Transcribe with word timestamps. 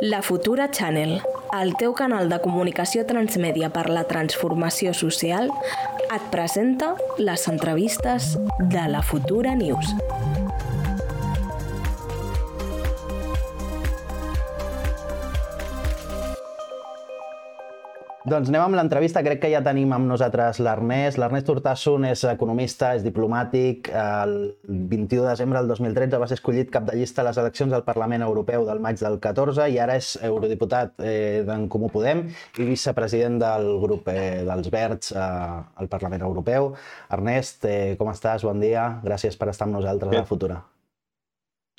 La 0.00 0.22
Futura 0.22 0.70
Channel, 0.70 1.16
el 1.60 1.72
teu 1.74 1.90
canal 1.98 2.28
de 2.30 2.36
comunicació 2.38 3.02
transmèdia 3.08 3.66
per 3.74 3.88
la 3.90 4.04
transformació 4.06 4.92
social, 4.94 5.50
et 6.14 6.28
presenta 6.30 6.92
les 7.18 7.48
entrevistes 7.50 8.36
de 8.76 8.84
la 8.94 9.02
Futura 9.02 9.56
News. 9.58 9.90
Doncs 18.28 18.50
anem 18.50 18.60
amb 18.60 18.76
l'entrevista. 18.76 19.22
Crec 19.24 19.38
que 19.40 19.48
ja 19.48 19.62
tenim 19.64 19.92
amb 19.96 20.04
nosaltres 20.10 20.58
l'Ernest. 20.60 21.16
L'Ernest 21.20 21.48
Hurtasun 21.48 22.04
és 22.10 22.24
economista, 22.28 22.90
és 22.98 23.04
diplomàtic. 23.06 23.88
El 23.88 24.34
21 24.68 25.22
de 25.24 25.30
desembre 25.30 25.62
del 25.62 25.70
2013 25.72 26.20
va 26.20 26.28
ser 26.28 26.36
escollit 26.36 26.68
cap 26.74 26.84
de 26.88 26.98
llista 26.98 27.22
a 27.22 27.28
les 27.30 27.40
eleccions 27.40 27.72
al 27.72 27.86
Parlament 27.88 28.26
Europeu 28.26 28.66
del 28.68 28.82
maig 28.84 29.00
del 29.00 29.16
14 29.24 29.70
i 29.72 29.80
ara 29.80 29.96
és 29.96 30.12
eurodiputat 30.28 31.00
eh, 31.00 31.40
d'en 31.48 31.68
Comú 31.72 31.88
Podem 31.94 32.26
i 32.28 32.68
vicepresident 32.68 33.40
del 33.40 33.70
grup 33.80 34.10
eh, 34.12 34.44
dels 34.48 34.68
Verds 34.74 35.14
eh, 35.16 35.20
al 35.24 35.88
Parlament 35.88 36.26
Europeu. 36.28 36.74
Ernest, 37.16 37.64
eh, 37.64 37.94
com 38.00 38.12
estàs? 38.12 38.44
Bon 38.44 38.60
dia. 38.60 38.90
Gràcies 39.04 39.40
per 39.40 39.54
estar 39.54 39.70
amb 39.70 39.80
nosaltres 39.80 40.12
a 40.12 40.20
la 40.20 40.28
Futura. 40.28 40.60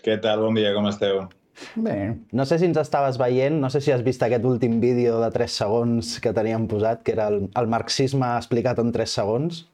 Què 0.02 0.18
tal? 0.24 0.48
Bon 0.48 0.58
dia, 0.58 0.74
com 0.74 0.90
esteu? 0.90 1.28
Bé, 1.76 2.16
no 2.32 2.46
sé 2.46 2.60
si 2.60 2.68
ens 2.70 2.80
estaves 2.82 3.18
veient, 3.20 3.58
no 3.62 3.70
sé 3.74 3.82
si 3.84 3.92
has 3.92 4.04
vist 4.06 4.24
aquest 4.26 4.46
últim 4.48 4.80
vídeo 4.84 5.20
de 5.22 5.30
3 5.34 5.58
segons 5.64 6.16
que 6.24 6.34
teníem 6.36 6.68
posat, 6.72 7.04
que 7.04 7.14
era 7.16 7.28
el, 7.32 7.44
el 7.60 7.70
marxisme 7.72 8.30
explicat 8.38 8.80
en 8.84 8.94
3 8.96 9.18
segons. 9.20 9.66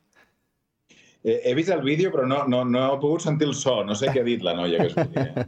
He, 1.25 1.39
he 1.49 1.53
vist 1.57 1.73
el 1.73 1.81
vídeo, 1.85 2.11
però 2.13 2.27
no, 2.29 2.43
no, 2.51 2.63
no 2.69 2.85
he 2.93 2.97
pogut 3.01 3.25
sentir 3.25 3.49
el 3.49 3.55
so. 3.57 3.79
No 3.85 3.97
sé 3.97 4.11
què 4.13 4.21
ha 4.21 4.27
dit 4.27 4.43
la 4.45 4.55
noia 4.57 4.83
que 4.83 4.91
sortia. 4.93 5.47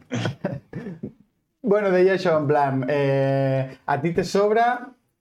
bueno, 1.73 1.91
deia 1.93 2.15
això, 2.17 2.37
en 2.41 2.47
plan, 2.49 2.85
eh, 2.89 3.77
a 3.85 3.99
ti 4.01 4.13
te 4.17 4.25
sobra, 4.25 4.71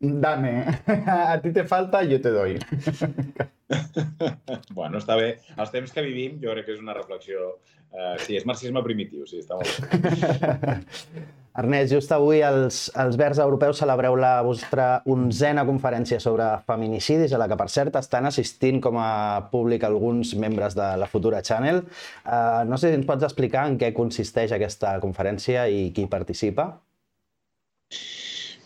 dame. 0.00 0.54
A 1.06 1.36
ti 1.42 1.52
te 1.52 1.64
falta, 1.64 2.02
yo 2.04 2.20
te 2.20 2.30
doy. 2.30 2.58
bueno, 4.78 5.00
està 5.00 5.16
bé. 5.18 5.32
Els 5.56 5.72
temps 5.74 5.92
que 5.92 6.04
vivim, 6.04 6.38
jo 6.42 6.52
crec 6.54 6.68
que 6.68 6.76
és 6.76 6.84
una 6.84 6.96
reflexió... 6.96 7.56
Uh, 7.96 8.16
sí, 8.20 8.34
és 8.36 8.44
marxisme 8.44 8.82
primitiu, 8.84 9.24
sí, 9.30 9.40
està 9.40 9.56
molt 9.56 9.70
bé. 9.80 10.80
Ernest, 11.56 11.94
just 11.94 12.10
avui 12.12 12.42
els, 12.44 12.80
els 13.00 13.14
Verds 13.16 13.38
Europeus 13.40 13.78
celebreu 13.80 14.18
la 14.20 14.34
vostra 14.44 14.88
onzena 15.08 15.64
conferència 15.64 16.18
sobre 16.20 16.50
feminicidis, 16.68 17.32
a 17.32 17.40
la 17.40 17.46
que, 17.48 17.56
per 17.56 17.70
cert, 17.72 17.96
estan 17.96 18.28
assistint 18.28 18.82
com 18.84 18.98
a 19.00 19.46
públic 19.52 19.86
alguns 19.88 20.34
membres 20.36 20.76
de 20.76 20.90
la 21.00 21.08
Futura 21.08 21.40
Channel. 21.46 21.80
Uh, 22.26 22.66
no 22.68 22.76
sé 22.76 22.90
si 22.92 22.98
ens 23.00 23.08
pots 23.08 23.24
explicar 23.24 23.64
en 23.70 23.78
què 23.80 23.94
consisteix 23.96 24.52
aquesta 24.52 24.98
conferència 25.00 25.64
i 25.72 25.88
qui 25.96 26.04
participa? 26.12 26.74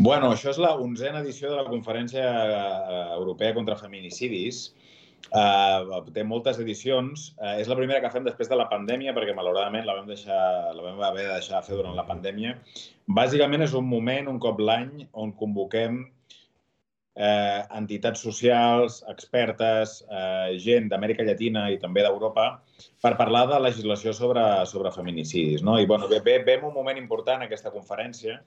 Bueno, 0.00 0.32
això 0.32 0.48
és 0.50 0.58
la 0.58 0.72
onzena 0.80 1.20
edició 1.20 1.50
de 1.52 1.58
la 1.58 1.66
Conferència 1.68 2.24
eh, 2.24 3.00
Europea 3.18 3.52
contra 3.52 3.76
Feminicidis. 3.76 4.70
Uh, 5.30 6.00
té 6.14 6.24
moltes 6.26 6.58
edicions. 6.62 7.28
Uh, 7.38 7.56
és 7.62 7.68
la 7.70 7.76
primera 7.78 8.00
que 8.02 8.10
fem 8.10 8.24
després 8.26 8.48
de 8.50 8.58
la 8.58 8.66
pandèmia, 8.70 9.14
perquè 9.14 9.34
malauradament 9.36 9.84
la 9.86 9.98
vam, 10.00 10.08
deixar, 10.10 10.40
la 10.74 10.86
vam 10.86 11.02
haver 11.10 11.28
de 11.28 11.34
deixar 11.36 11.60
fer 11.66 11.76
durant 11.78 11.94
la 11.98 12.06
pandèmia. 12.08 12.56
Bàsicament 13.20 13.62
és 13.66 13.76
un 13.78 13.86
moment, 13.86 14.32
un 14.32 14.40
cop 14.42 14.58
l'any, 14.64 15.06
on 15.12 15.34
convoquem 15.38 16.00
eh, 17.14 17.62
entitats 17.76 18.22
socials, 18.26 19.00
expertes, 19.10 20.00
eh, 20.08 20.58
gent 20.58 20.88
d'Amèrica 20.90 21.26
Llatina 21.26 21.68
i 21.70 21.78
també 21.78 22.04
d'Europa 22.06 22.48
per 23.02 23.16
parlar 23.18 23.46
de 23.50 23.60
legislació 23.60 24.14
sobre, 24.16 24.44
sobre 24.66 24.92
feminicidis. 24.94 25.62
No? 25.66 25.78
I 25.78 25.86
bueno, 25.86 26.08
ve, 26.08 26.20
ve, 26.24 26.38
ve 26.46 26.58
un 26.62 26.74
moment 26.74 26.98
important 26.98 27.42
aquesta 27.44 27.72
conferència 27.74 28.40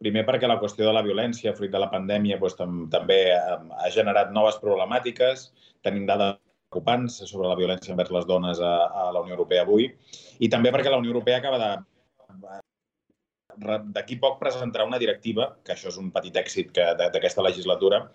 Primer 0.00 0.22
perquè 0.24 0.48
la 0.48 0.56
qüestió 0.60 0.86
de 0.86 0.92
la 0.96 1.02
violència, 1.04 1.52
fruit 1.56 1.72
de 1.72 1.80
la 1.82 1.90
pandèmia, 1.92 2.38
doncs, 2.40 2.56
tam 2.56 2.86
també 2.92 3.18
ha 3.36 3.90
generat 3.92 4.30
noves 4.32 4.56
problemàtiques. 4.62 5.50
Tenim 5.84 6.06
dades 6.08 6.38
preocupants 6.70 7.18
sobre 7.28 7.50
la 7.50 7.58
violència 7.58 7.92
envers 7.92 8.12
les 8.14 8.26
dones 8.28 8.62
a, 8.64 8.72
a 8.88 9.10
la 9.12 9.20
Unió 9.20 9.36
Europea 9.36 9.66
avui. 9.66 9.90
I 10.40 10.48
també 10.48 10.72
perquè 10.72 10.92
la 10.92 11.00
Unió 11.02 11.12
Europea 11.12 11.40
acaba 11.42 11.60
de 11.60 11.70
d'aquí 13.60 14.16
poc 14.22 14.38
presentarà 14.40 14.86
una 14.88 15.00
directiva, 15.02 15.50
que 15.66 15.74
això 15.74 15.90
és 15.90 15.98
un 16.00 16.08
petit 16.14 16.36
èxit 16.38 16.70
d'aquesta 16.72 17.44
legislatura, 17.44 18.06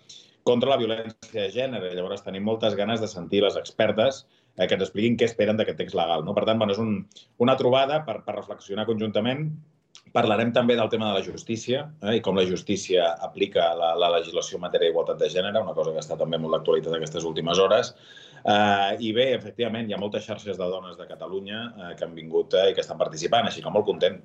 contra 0.46 0.72
la 0.72 0.80
violència 0.80 1.36
de 1.44 1.52
gènere. 1.54 1.92
Llavors 1.94 2.24
tenim 2.24 2.42
moltes 2.46 2.74
ganes 2.74 3.02
de 3.02 3.10
sentir 3.10 3.44
les 3.44 3.54
expertes 3.60 4.24
eh, 4.56 4.66
que 4.66 4.74
ens 4.74 4.86
expliquin 4.86 5.18
què 5.18 5.28
esperen 5.28 5.58
d'aquest 5.58 5.78
text 5.82 5.98
legal. 5.98 6.24
No? 6.26 6.34
Per 6.34 6.46
tant, 6.48 6.58
bueno, 6.58 6.74
és 6.74 6.82
un, 6.82 7.00
una 7.42 7.56
trobada 7.60 8.00
per, 8.06 8.20
per 8.26 8.38
reflexionar 8.38 8.86
conjuntament 8.88 9.50
Parlarem 10.16 10.52
també 10.56 10.76
del 10.78 10.88
tema 10.92 11.10
de 11.10 11.18
la 11.18 11.24
justícia 11.24 11.82
eh, 12.02 12.16
i 12.18 12.22
com 12.24 12.38
la 12.38 12.46
justícia 12.48 13.10
aplica 13.26 13.68
la, 13.78 13.92
la 13.98 14.10
legislació 14.16 14.58
en 14.58 14.64
matèria 14.64 14.90
d'igualtat 14.90 15.20
de 15.20 15.28
gènere, 15.32 15.62
una 15.62 15.74
cosa 15.76 15.92
que 15.92 16.02
està 16.04 16.16
també 16.20 16.40
molt 16.40 16.56
d'actualitat 16.56 16.96
aquestes 16.96 17.26
últimes 17.28 17.60
hores. 17.62 17.92
Eh, 18.42 18.96
I 19.08 19.12
bé, 19.16 19.28
efectivament, 19.34 19.88
hi 19.88 19.96
ha 19.96 20.00
moltes 20.00 20.26
xarxes 20.28 20.58
de 20.58 20.70
dones 20.72 20.96
de 21.00 21.08
Catalunya 21.10 21.62
eh, 21.66 21.92
que 21.98 22.06
han 22.06 22.16
vingut 22.16 22.54
eh, 22.54 22.70
i 22.70 22.76
que 22.76 22.84
estan 22.84 23.00
participant, 23.00 23.48
així 23.48 23.64
que 23.64 23.72
molt 23.74 23.88
content. 23.88 24.20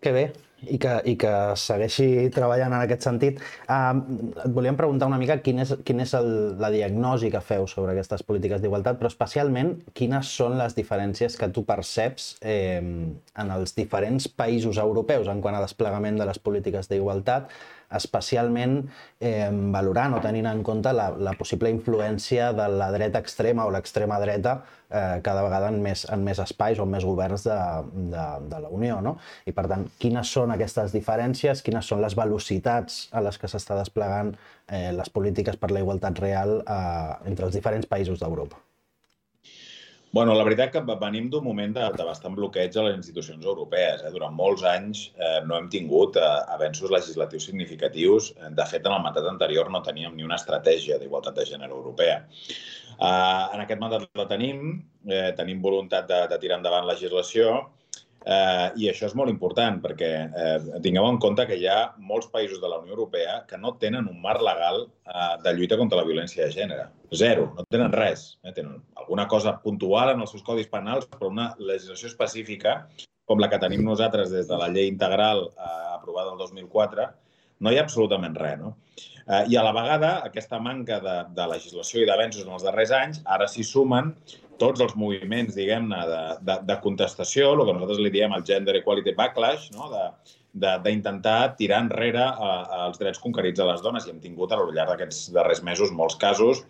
Que 0.00 0.12
bé, 0.14 0.26
i 0.64 0.78
que, 0.80 0.92
i 1.04 1.14
que 1.20 1.32
segueixi 1.60 2.28
treballant 2.34 2.72
en 2.72 2.80
aquest 2.80 3.04
sentit. 3.06 3.42
Uh, 3.68 4.00
et 4.44 4.54
volíem 4.56 4.78
preguntar 4.78 5.08
una 5.10 5.20
mica 5.20 5.38
quin 5.44 5.60
és, 5.66 5.74
quin 5.86 6.00
és 6.04 6.14
el, 6.16 6.30
la 6.62 6.70
diagnosi 6.72 7.30
que 7.32 7.42
feu 7.44 7.68
sobre 7.70 7.92
aquestes 7.92 8.24
polítiques 8.26 8.64
d'igualtat, 8.64 8.98
però 9.00 9.12
especialment 9.12 9.74
quines 9.96 10.32
són 10.38 10.56
les 10.60 10.76
diferències 10.78 11.36
que 11.36 11.50
tu 11.52 11.66
perceps 11.68 12.34
eh, 12.40 12.80
en 12.80 13.54
els 13.54 13.76
diferents 13.76 14.28
països 14.32 14.80
europeus 14.82 15.28
en 15.28 15.42
quant 15.44 15.56
a 15.56 15.64
desplegament 15.64 16.18
de 16.20 16.28
les 16.28 16.40
polítiques 16.40 16.88
d'igualtat, 16.90 17.52
especialment 17.94 18.80
eh, 19.20 19.50
valorant 19.74 20.16
o 20.16 20.22
tenint 20.24 20.48
en 20.50 20.62
compte 20.66 20.90
la, 20.94 21.10
la 21.22 21.36
possible 21.38 21.70
influència 21.70 22.50
de 22.56 22.66
la 22.72 22.90
dreta 22.94 23.20
extrema 23.22 23.66
o 23.66 23.70
l'extrema 23.70 24.18
dreta 24.22 24.56
eh, 24.90 25.20
cada 25.22 25.44
vegada 25.46 25.70
en 25.70 25.78
més, 25.82 26.06
en 26.10 26.24
més 26.26 26.40
espais 26.42 26.80
o 26.80 26.86
en 26.86 26.94
més 26.96 27.06
governs 27.06 27.46
de, 27.46 27.58
de, 28.12 28.26
de 28.50 28.62
la 28.64 28.72
Unió. 28.72 28.98
No? 29.04 29.16
I 29.46 29.54
per 29.56 29.66
tant, 29.70 29.86
quines 30.02 30.32
són 30.38 30.45
aquestes 30.54 30.94
diferències, 30.94 31.62
quines 31.62 31.88
són 31.90 32.02
les 32.04 32.16
velocitats 32.18 33.06
a 33.12 33.22
les 33.24 33.38
que 33.38 33.50
s'està 33.50 33.78
desplegant 33.78 34.34
eh, 34.34 34.92
les 34.92 35.10
polítiques 35.10 35.58
per 35.60 35.72
la 35.72 35.82
igualtat 35.84 36.22
real 36.22 36.60
eh, 36.62 37.28
entre 37.32 37.48
els 37.48 37.58
diferents 37.58 37.86
països 37.90 38.22
d'Europa. 38.22 38.62
Bueno, 40.16 40.32
la 40.32 40.44
veritat 40.46 40.70
que 40.72 40.80
venim 41.00 41.26
d'un 41.28 41.44
moment 41.44 41.74
de, 41.76 41.82
de 41.92 42.04
bastant 42.08 42.32
bloqueig 42.38 42.76
a 42.78 42.84
les 42.86 42.94
institucions 42.96 43.44
europees. 43.44 44.00
Eh? 44.00 44.12
Durant 44.14 44.32
molts 44.32 44.62
anys 44.64 45.02
eh, 45.12 45.40
no 45.44 45.58
hem 45.58 45.66
tingut 45.68 46.16
eh, 46.16 46.30
avenços 46.54 46.92
legislatius 46.94 47.48
significatius. 47.50 48.30
De 48.56 48.66
fet, 48.70 48.86
en 48.86 48.96
el 48.96 49.04
mandat 49.04 49.28
anterior 49.28 49.68
no 49.74 49.82
teníem 49.84 50.16
ni 50.16 50.24
una 50.24 50.38
estratègia 50.40 50.96
d'igualtat 51.02 51.36
de 51.36 51.44
gènere 51.50 51.76
europea. 51.76 52.22
Eh, 52.30 53.44
en 53.56 53.64
aquest 53.66 53.82
mandat 53.82 54.08
la 54.16 54.28
tenim, 54.30 54.62
eh, 55.10 55.34
tenim 55.36 55.60
voluntat 55.60 56.08
de, 56.08 56.22
de 56.32 56.40
tirar 56.40 56.62
endavant 56.62 56.88
legislació, 56.88 57.58
Eh, 58.26 58.68
I 58.82 58.88
això 58.90 59.06
és 59.06 59.14
molt 59.14 59.30
important 59.30 59.76
perquè 59.84 60.10
eh, 60.26 60.78
tingueu 60.82 61.06
en 61.06 61.18
compte 61.22 61.44
que 61.46 61.58
hi 61.60 61.68
ha 61.70 61.92
molts 62.08 62.26
països 62.32 62.58
de 62.58 62.66
la 62.66 62.80
Unió 62.82 62.96
Europea 62.96 63.36
que 63.46 63.58
no 63.62 63.76
tenen 63.78 64.08
un 64.10 64.18
marc 64.24 64.42
legal 64.42 64.80
eh, 64.86 65.34
de 65.44 65.52
lluita 65.54 65.78
contra 65.78 66.00
la 66.00 66.06
violència 66.08 66.42
de 66.42 66.54
gènere. 66.56 66.88
Zero, 67.14 67.52
no 67.54 67.66
tenen 67.70 67.94
res. 67.94 68.32
Eh? 68.42 68.50
Tenen 68.56 68.80
alguna 68.98 69.28
cosa 69.30 69.54
puntual 69.62 70.10
en 70.16 70.24
els 70.26 70.34
seus 70.34 70.42
codis 70.42 70.66
penals, 70.72 71.06
però 71.12 71.30
una 71.30 71.52
legislació 71.60 72.10
específica, 72.10 72.80
com 73.30 73.38
la 73.38 73.50
que 73.52 73.62
tenim 73.62 73.86
nosaltres 73.86 74.34
des 74.34 74.50
de 74.50 74.58
la 74.58 74.72
llei 74.74 74.90
integral 74.90 75.46
eh, 75.52 75.70
aprovada 75.94 76.34
el 76.34 76.42
2004, 76.42 77.06
no 77.60 77.72
hi 77.72 77.78
ha 77.78 77.84
absolutament 77.86 78.36
res. 78.40 78.58
No? 78.60 78.74
Eh, 79.26 79.44
I 79.52 79.58
a 79.58 79.64
la 79.66 79.74
vegada, 79.74 80.10
aquesta 80.26 80.58
manca 80.62 81.00
de, 81.02 81.16
de 81.36 81.46
legislació 81.50 82.02
i 82.02 82.08
d'avenços 82.08 82.46
en 82.46 82.56
els 82.56 82.66
darrers 82.66 82.92
anys, 82.94 83.22
ara 83.36 83.48
s'hi 83.50 83.64
sumen 83.66 84.12
tots 84.60 84.80
els 84.80 84.94
moviments, 84.96 85.56
diguem-ne, 85.56 85.98
de, 86.08 86.22
de, 86.48 86.56
de 86.68 86.76
contestació, 86.84 87.52
el 87.52 87.64
que 87.66 87.74
nosaltres 87.76 88.00
li 88.00 88.12
diem 88.14 88.32
el 88.36 88.44
gender 88.48 88.78
equality 88.80 89.12
backlash, 89.18 89.70
no? 89.76 89.90
d'intentar 90.56 91.56
tirar 91.58 91.82
enrere 91.84 92.22
eh, 92.24 92.52
els 92.86 93.00
drets 93.02 93.20
conquerits 93.20 93.60
a 93.60 93.68
les 93.68 93.82
dones 93.84 94.06
i 94.06 94.12
hem 94.14 94.22
tingut 94.22 94.52
a 94.52 94.60
lo 94.60 94.70
llarg 94.70 94.94
d'aquests 94.94 95.34
darrers 95.36 95.60
mesos 95.66 95.92
molts 95.92 96.16
casos, 96.22 96.62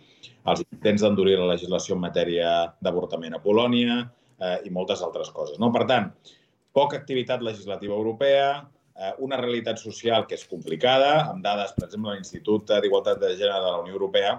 els 0.46 0.64
intents 0.64 1.04
d'endurir 1.04 1.36
la 1.38 1.52
legislació 1.52 1.94
en 1.94 2.02
matèria 2.02 2.56
d'avortament 2.82 3.36
a 3.36 3.42
Polònia 3.42 4.00
eh, 4.02 4.58
i 4.66 4.72
moltes 4.74 5.04
altres 5.06 5.30
coses. 5.34 5.60
No? 5.62 5.70
Per 5.74 5.84
tant, 5.86 6.10
poca 6.74 6.98
activitat 6.98 7.44
legislativa 7.46 7.94
europea, 7.94 8.66
una 9.20 9.36
realitat 9.40 9.80
social 9.82 10.26
que 10.28 10.36
és 10.38 10.44
complicada, 10.48 11.26
amb 11.30 11.44
dades, 11.44 11.74
per 11.76 11.86
exemple, 11.86 12.14
l'Institut 12.14 12.70
d'Igualtat 12.82 13.20
de 13.20 13.34
Gènere 13.34 13.60
de 13.60 13.72
la 13.72 13.80
Unió 13.82 13.96
Europea, 13.98 14.38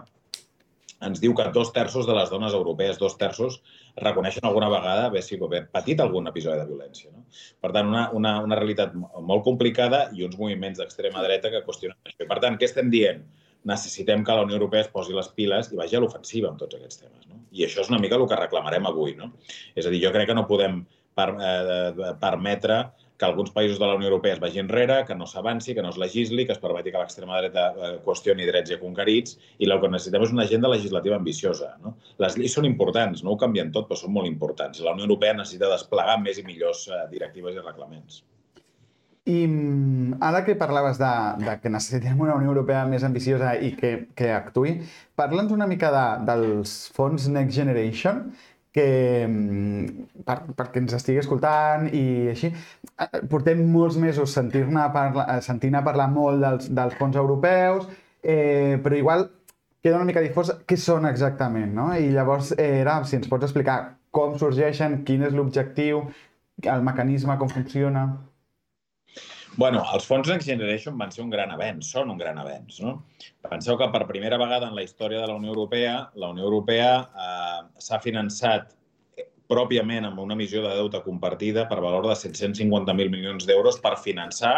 ens 1.06 1.21
diu 1.21 1.36
que 1.38 1.45
dos 1.54 1.69
terços 1.74 2.07
de 2.07 2.13
les 2.18 2.30
dones 2.30 2.54
europees, 2.57 2.98
dos 2.98 3.18
terços, 3.18 3.59
reconeixen 4.01 4.45
alguna 4.45 4.69
vegada 4.69 5.06
haver, 5.07 5.24
haver 5.45 5.62
patit 5.74 6.01
algun 6.01 6.27
episodi 6.31 6.57
de 6.57 6.65
violència. 6.65 7.12
No? 7.13 7.25
Per 7.62 7.71
tant, 7.71 7.89
una, 7.89 8.07
una, 8.18 8.38
una 8.45 8.57
realitat 8.57 8.95
molt 8.98 9.44
complicada 9.45 10.07
i 10.13 10.25
uns 10.25 10.38
moviments 10.39 10.81
d'extrema 10.81 11.21
dreta 11.25 11.53
que 11.53 11.63
qüestionen 11.65 11.98
això. 12.06 12.25
per 12.25 12.39
tant, 12.42 12.57
què 12.57 12.69
estem 12.69 12.89
dient? 12.94 13.24
Necessitem 13.68 14.24
que 14.25 14.36
la 14.38 14.45
Unió 14.48 14.57
Europea 14.57 14.86
es 14.86 14.92
posi 14.94 15.13
les 15.13 15.30
piles 15.38 15.71
i 15.71 15.77
vagi 15.77 15.98
a 15.98 16.01
l'ofensiva 16.01 16.50
amb 16.50 16.62
tots 16.62 16.77
aquests 16.77 17.03
temes. 17.03 17.25
No? 17.30 17.44
I 17.51 17.65
això 17.65 17.83
és 17.83 17.89
una 17.94 18.01
mica 18.01 18.18
el 18.18 18.27
que 18.30 18.39
reclamarem 18.39 18.86
avui. 18.89 19.13
No? 19.18 19.33
És 19.75 19.86
a 19.86 19.94
dir, 19.94 20.01
jo 20.06 20.13
crec 20.15 20.30
que 20.31 20.38
no 20.38 20.48
podem 20.50 20.81
per, 21.18 21.30
eh, 21.36 22.13
permetre 22.21 22.86
que 23.17 23.25
alguns 23.25 23.49
països 23.51 23.79
de 23.81 23.87
la 23.89 23.95
Unió 23.97 24.11
Europea 24.11 24.35
es 24.37 24.41
vagin 24.41 24.65
enrere, 24.67 24.99
que 25.07 25.15
no 25.17 25.25
s'avanci, 25.25 25.73
que 25.73 25.81
no 25.81 25.89
es 25.89 25.97
legisli, 25.97 26.45
que 26.45 26.53
es 26.53 26.61
permeti 26.61 26.93
que 26.93 27.01
l'extrema 27.01 27.41
dreta 27.41 27.65
eh, 27.73 27.91
qüestioni 28.05 28.45
drets 28.45 28.71
ja 28.73 28.79
conquerits, 28.81 29.37
i 29.57 29.69
el 29.69 29.81
que 29.81 29.91
necessitem 29.91 30.27
és 30.27 30.33
una 30.35 30.45
agenda 30.45 30.71
legislativa 30.71 31.17
ambiciosa. 31.17 31.73
No? 31.83 31.95
Les 32.21 32.37
lleis 32.37 32.53
són 32.53 32.69
importants, 32.69 33.25
no 33.25 33.33
ho 33.33 33.41
canvien 33.41 33.73
tot, 33.73 33.89
però 33.89 33.97
són 33.99 34.13
molt 34.13 34.29
importants. 34.29 34.83
La 34.85 34.93
Unió 34.93 35.09
Europea 35.09 35.33
necessita 35.37 35.71
desplegar 35.73 36.19
més 36.21 36.37
i 36.37 36.45
millors 36.45 36.87
eh, 36.91 37.05
directives 37.13 37.57
i 37.57 37.63
reglaments. 37.65 38.21
I 39.27 39.41
mm, 39.45 40.21
ara 40.23 40.43
que 40.45 40.55
parlaves 40.55 41.01
de, 41.01 41.13
de 41.41 41.57
que 41.59 41.71
necessitem 41.73 42.21
una 42.23 42.37
Unió 42.37 42.53
Europea 42.53 42.85
més 42.87 43.03
ambiciosa 43.03 43.55
i 43.59 43.73
que, 43.75 43.91
que 44.15 44.29
actui, 44.31 44.77
parla'ns 45.19 45.51
una 45.51 45.67
mica 45.67 45.89
de, 45.91 46.05
dels 46.29 46.77
fons 46.95 47.27
Next 47.33 47.57
Generation, 47.57 48.29
que 48.77 49.25
mm, 49.25 50.21
per, 50.27 50.38
perquè 50.57 50.83
ens 50.83 50.94
estigui 50.97 51.21
escoltant 51.24 51.88
i 51.89 52.03
així. 52.33 52.51
Eh, 52.51 53.24
portem 53.31 53.63
molts 53.74 53.97
mesos 54.01 54.35
sentint-ne 54.38 54.85
parlar, 54.94 55.25
eh, 55.33 55.41
sentint 55.45 55.79
parlar 55.88 56.07
molt 56.13 56.44
dels, 56.44 56.69
dels 56.77 56.95
fons 57.00 57.18
europeus, 57.18 57.89
eh, 58.21 58.77
però 58.83 59.00
igual 59.00 59.27
queda 59.81 59.97
una 59.97 60.09
mica 60.09 60.24
difós 60.24 60.53
què 60.69 60.77
són 60.77 61.09
exactament, 61.09 61.74
no? 61.74 61.89
I 61.95 62.12
llavors 62.13 62.53
eh, 62.57 62.69
era 62.83 63.00
si 63.07 63.18
ens 63.18 63.29
pots 63.31 63.50
explicar 63.50 63.79
com 64.13 64.38
sorgeixen, 64.41 65.01
quin 65.07 65.25
és 65.27 65.35
l'objectiu, 65.35 66.07
el 66.63 66.85
mecanisme, 66.85 67.38
com 67.41 67.51
funciona... 67.51 68.07
Bueno, 69.57 69.81
els 69.95 70.06
fons 70.06 70.27
Next 70.29 70.45
Generation 70.45 70.97
van 71.00 71.09
ser 71.09 71.24
un 71.24 71.31
gran 71.33 71.50
avenç, 71.50 71.88
són 71.95 72.12
un 72.13 72.19
gran 72.19 72.38
avenç. 72.38 72.77
No? 72.85 73.00
Penseu 73.51 73.77
que 73.79 73.88
per 73.94 74.07
primera 74.09 74.39
vegada 74.41 74.67
en 74.67 74.75
la 74.75 74.83
història 74.83 75.21
de 75.21 75.27
la 75.29 75.38
Unió 75.39 75.53
Europea, 75.53 76.09
la 76.15 76.31
Unió 76.33 76.45
Europea 76.47 76.91
eh, 77.03 77.61
s'ha 77.83 78.01
finançat 78.03 78.73
pròpiament 79.47 80.07
amb 80.09 80.19
una 80.19 80.35
emissió 80.35 80.61
de 80.63 80.73
deute 80.75 81.01
compartida 81.05 81.67
per 81.69 81.79
valor 81.83 82.07
de 82.09 82.15
750.000 82.19 83.13
milions 83.13 83.47
d'euros 83.47 83.79
per 83.83 83.95
finançar 84.03 84.55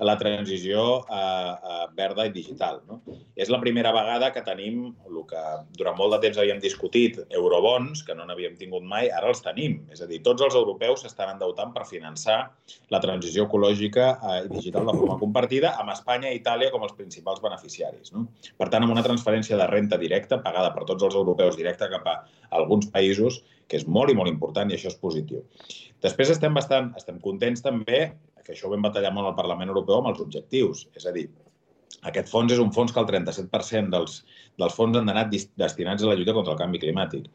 la 0.00 0.16
transició 0.18 1.04
eh, 1.04 1.16
eh, 1.16 1.86
verda 1.96 2.24
i 2.26 2.32
digital. 2.32 2.80
No? 2.88 3.00
És 3.36 3.50
la 3.52 3.60
primera 3.60 3.92
vegada 3.92 4.30
que 4.32 4.42
tenim 4.46 4.86
el 5.06 5.18
que 5.28 5.42
durant 5.76 5.98
molt 5.98 6.14
de 6.14 6.20
temps 6.24 6.40
havíem 6.40 6.60
discutit, 6.62 7.18
eurobons, 7.36 8.02
que 8.06 8.16
no 8.16 8.24
n'havíem 8.28 8.56
tingut 8.58 8.86
mai, 8.86 9.10
ara 9.12 9.28
els 9.32 9.42
tenim. 9.44 9.78
És 9.92 10.00
a 10.00 10.08
dir, 10.10 10.22
tots 10.24 10.44
els 10.46 10.56
europeus 10.56 11.04
s'estan 11.04 11.34
endeutant 11.34 11.74
per 11.76 11.84
finançar 11.88 12.38
la 12.92 13.02
transició 13.04 13.44
ecològica 13.48 14.08
eh, 14.16 14.38
i 14.46 14.52
digital 14.54 14.88
de 14.88 14.96
forma 14.96 15.18
compartida, 15.20 15.74
amb 15.80 15.92
Espanya 15.94 16.32
i 16.32 16.40
Itàlia 16.40 16.72
com 16.72 16.86
els 16.88 16.96
principals 16.96 17.44
beneficiaris. 17.44 18.14
No? 18.16 18.26
Per 18.56 18.70
tant, 18.72 18.86
amb 18.86 18.96
una 18.96 19.04
transferència 19.04 19.60
de 19.60 19.68
renta 19.68 20.00
directa 20.00 20.40
pagada 20.40 20.72
per 20.74 20.88
tots 20.88 21.04
els 21.04 21.18
europeus 21.20 21.60
directa 21.60 21.92
cap 21.92 22.08
a 22.08 22.20
alguns 22.56 22.88
països, 22.90 23.42
que 23.70 23.78
és 23.78 23.86
molt 23.86 24.10
i 24.10 24.16
molt 24.18 24.32
important 24.32 24.70
i 24.70 24.74
això 24.74 24.90
és 24.90 24.98
positiu. 24.98 25.44
Després 26.02 26.32
estem 26.32 26.56
bastant, 26.56 26.90
estem 26.98 27.20
contents 27.22 27.62
també 27.62 28.00
que 28.44 28.54
això 28.54 28.68
ho 28.68 28.74
vam 28.74 28.88
batallar 28.88 29.12
molt 29.14 29.30
al 29.30 29.38
Parlament 29.38 29.72
Europeu 29.72 30.00
amb 30.00 30.12
els 30.12 30.20
objectius. 30.24 30.86
És 30.96 31.06
a 31.06 31.14
dir, 31.14 31.28
aquest 32.08 32.30
fons 32.32 32.52
és 32.54 32.60
un 32.62 32.70
fons 32.72 32.92
que 32.94 33.00
el 33.02 33.08
37% 33.08 33.92
dels, 33.92 34.20
dels 34.60 34.76
fons 34.76 34.96
han 34.96 35.08
d'anar 35.08 35.26
destinats 35.30 36.04
a 36.04 36.08
la 36.08 36.16
lluita 36.16 36.34
contra 36.36 36.54
el 36.54 36.60
canvi 36.60 36.80
climàtic. 36.80 37.26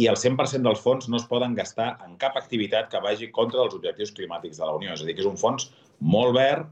I 0.00 0.08
el 0.12 0.16
100% 0.20 0.64
dels 0.64 0.82
fons 0.84 1.08
no 1.12 1.20
es 1.20 1.26
poden 1.28 1.56
gastar 1.58 1.90
en 2.06 2.16
cap 2.22 2.38
activitat 2.40 2.88
que 2.92 3.02
vagi 3.04 3.28
contra 3.34 3.64
els 3.66 3.76
objectius 3.76 4.14
climàtics 4.16 4.60
de 4.60 4.64
la 4.64 4.76
Unió. 4.78 4.94
És 4.94 5.04
a 5.04 5.08
dir, 5.08 5.16
que 5.18 5.24
és 5.24 5.28
un 5.28 5.36
fons 5.40 5.68
molt 6.00 6.36
verd. 6.36 6.70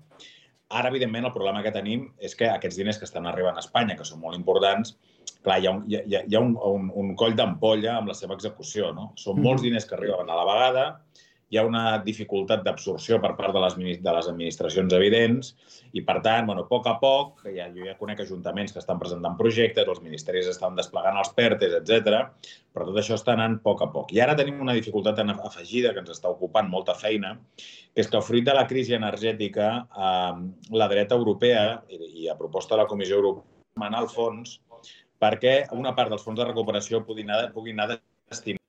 Ara, 0.73 0.89
evidentment, 0.89 1.29
el 1.29 1.35
problema 1.35 1.61
que 1.63 1.75
tenim 1.75 2.09
és 2.19 2.33
que 2.39 2.49
aquests 2.49 2.81
diners 2.81 2.99
que 2.99 3.05
estan 3.05 3.29
arribant 3.29 3.61
a 3.61 3.63
Espanya, 3.63 3.99
que 3.99 4.09
són 4.09 4.23
molt 4.23 4.39
importants, 4.39 4.97
clar, 5.45 5.61
hi 5.61 5.69
ha 5.69 5.75
un, 5.77 5.85
hi 5.91 5.99
ha, 6.01 6.25
hi 6.25 6.35
ha 6.35 6.41
un, 6.41 6.57
un, 6.71 6.89
un 7.03 7.13
coll 7.21 7.37
d'ampolla 7.37 7.99
amb 7.99 8.09
la 8.11 8.17
seva 8.17 8.35
execució. 8.39 8.89
No? 8.97 9.11
Són 9.21 9.43
molts 9.45 9.63
diners 9.63 9.85
que 9.85 9.99
arriben 9.99 10.33
a 10.33 10.41
la 10.41 10.49
vegada, 10.49 10.87
hi 11.55 11.59
ha 11.61 11.63
una 11.67 11.83
dificultat 12.03 12.65
d'absorció 12.67 13.21
per 13.23 13.31
part 13.39 13.55
de 13.55 13.61
les, 13.63 13.77
de 14.03 14.15
les 14.17 14.29
administracions 14.31 14.95
evidents 14.97 15.53
i, 15.93 16.03
per 16.03 16.17
tant, 16.25 16.49
bueno, 16.49 16.65
a 16.65 16.71
poc 16.71 16.89
a 16.91 16.97
poc, 16.99 17.45
ja, 17.55 17.69
jo 17.71 17.87
ja 17.87 17.95
conec 18.01 18.25
ajuntaments 18.25 18.75
que 18.75 18.83
estan 18.83 18.99
presentant 18.99 19.37
projectes, 19.39 19.87
els 19.87 20.03
ministeris 20.03 20.51
estan 20.51 20.75
desplegant 20.75 21.21
els 21.21 21.31
PERTES, 21.37 21.77
etc. 21.79 22.25
però 22.75 22.89
tot 22.89 22.99
això 22.99 23.15
està 23.15 23.37
anant 23.37 23.61
a 23.61 23.63
poc 23.69 23.87
a 23.87 23.91
poc. 23.95 24.11
I 24.17 24.21
ara 24.25 24.35
tenim 24.35 24.59
una 24.65 24.75
dificultat 24.75 25.23
afegida 25.35 25.95
que 25.95 26.03
ens 26.03 26.11
està 26.17 26.33
ocupant 26.33 26.67
molta 26.69 26.99
feina, 26.99 27.37
que 27.55 28.03
és 28.03 28.11
que 28.11 28.25
fruit 28.27 28.45
de 28.45 28.57
la 28.59 28.67
crisi 28.67 28.99
energètica, 28.99 29.71
eh, 29.95 30.35
la 30.75 30.91
dreta 30.91 31.15
europea, 31.15 31.85
i, 31.89 32.03
i 32.25 32.29
a 32.29 32.35
proposta 32.35 32.75
de 32.75 32.83
la 32.83 32.91
Comissió 32.91 33.23
Europea, 33.23 33.51
demana 33.75 34.03
el 34.03 34.11
fons 34.11 34.59
perquè 35.23 35.55
una 35.73 35.95
part 35.95 36.11
dels 36.11 36.27
fons 36.27 36.39
de 36.39 36.45
recuperació 36.51 37.01
puguin 37.07 37.31
anar, 37.31 37.49
puguin 37.55 37.79
anar 37.79 37.95
destinats 37.97 38.64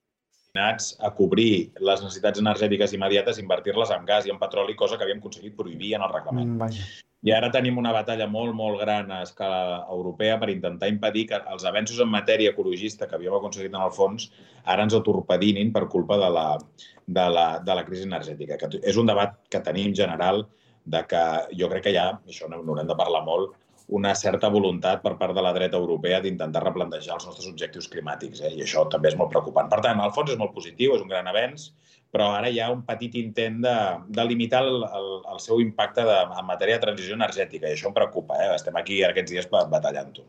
destinats 0.55 0.95
a 0.99 1.11
cobrir 1.11 1.73
les 1.79 2.01
necessitats 2.01 2.39
energètiques 2.39 2.93
immediates, 2.93 3.39
invertir-les 3.39 3.91
en 3.91 4.05
gas 4.05 4.25
i 4.25 4.31
en 4.31 4.39
petroli, 4.39 4.75
cosa 4.75 4.97
que 4.97 5.03
havíem 5.03 5.19
aconseguit 5.19 5.55
prohibir 5.55 5.95
en 5.95 6.01
el 6.03 6.13
reglament. 6.13 6.55
Mm, 6.55 7.03
I 7.25 7.31
ara 7.33 7.49
tenim 7.51 7.77
una 7.77 7.91
batalla 7.91 8.27
molt, 8.27 8.53
molt 8.53 8.79
gran 8.79 9.11
a 9.11 9.23
escala 9.23 9.85
europea 9.89 10.37
per 10.39 10.49
intentar 10.49 10.87
impedir 10.87 11.27
que 11.27 11.39
els 11.51 11.65
avenços 11.65 11.99
en 11.99 12.07
matèria 12.07 12.51
ecologista 12.51 13.07
que 13.07 13.15
havíem 13.15 13.33
aconseguit 13.33 13.73
en 13.73 13.81
el 13.81 13.91
fons 13.91 14.29
ara 14.63 14.83
ens 14.83 14.93
atorpedinin 14.93 15.73
per 15.73 15.87
culpa 15.89 16.17
de 16.21 16.29
la, 16.29 16.59
de 17.07 17.25
la, 17.29 17.47
de 17.59 17.75
la 17.75 17.85
crisi 17.85 18.05
energètica. 18.05 18.57
Que 18.57 18.79
és 18.83 18.97
un 18.97 19.09
debat 19.09 19.35
que 19.49 19.59
tenim 19.59 19.93
general 19.93 20.45
de 20.85 21.01
que 21.09 21.23
jo 21.57 21.67
crec 21.67 21.87
que 21.87 21.95
ja, 21.95 22.11
això 22.29 22.47
no, 22.47 22.61
no 22.61 22.75
n'hem 22.77 22.87
de 22.87 22.99
parlar 22.99 23.23
molt, 23.25 23.57
una 23.87 24.15
certa 24.15 24.49
voluntat 24.49 25.01
per 25.03 25.15
part 25.19 25.35
de 25.37 25.41
la 25.45 25.53
dreta 25.53 25.77
europea 25.77 26.19
d'intentar 26.21 26.63
replantejar 26.63 27.19
els 27.19 27.25
nostres 27.27 27.49
objectius 27.51 27.89
climàtics, 27.91 28.41
eh? 28.41 28.53
i 28.57 28.63
això 28.65 28.87
també 28.89 29.11
és 29.11 29.17
molt 29.19 29.29
preocupant. 29.33 29.69
Per 29.69 29.81
tant, 29.85 30.01
al 30.01 30.13
fons 30.15 30.31
és 30.33 30.39
molt 30.41 30.55
positiu, 30.55 30.95
és 30.95 31.03
un 31.03 31.11
gran 31.11 31.29
avenç, 31.29 31.69
però 32.15 32.31
ara 32.37 32.49
hi 32.49 32.61
ha 32.63 32.71
un 32.73 32.81
petit 32.87 33.13
intent 33.19 33.59
de, 33.65 33.75
de 34.17 34.25
limitar 34.25 34.63
el, 34.65 34.81
el, 34.87 35.11
el 35.33 35.43
seu 35.43 35.61
impacte 35.61 36.05
de, 36.07 36.17
en 36.39 36.47
matèria 36.47 36.79
de 36.79 36.85
transició 36.87 37.17
energètica, 37.19 37.67
i 37.67 37.75
això 37.75 37.91
em 37.91 37.97
preocupa. 37.97 38.39
Eh? 38.41 38.49
Estem 38.55 38.81
aquí 38.81 39.03
aquests 39.03 39.35
dies 39.35 39.49
batallant-ho. 39.51 40.25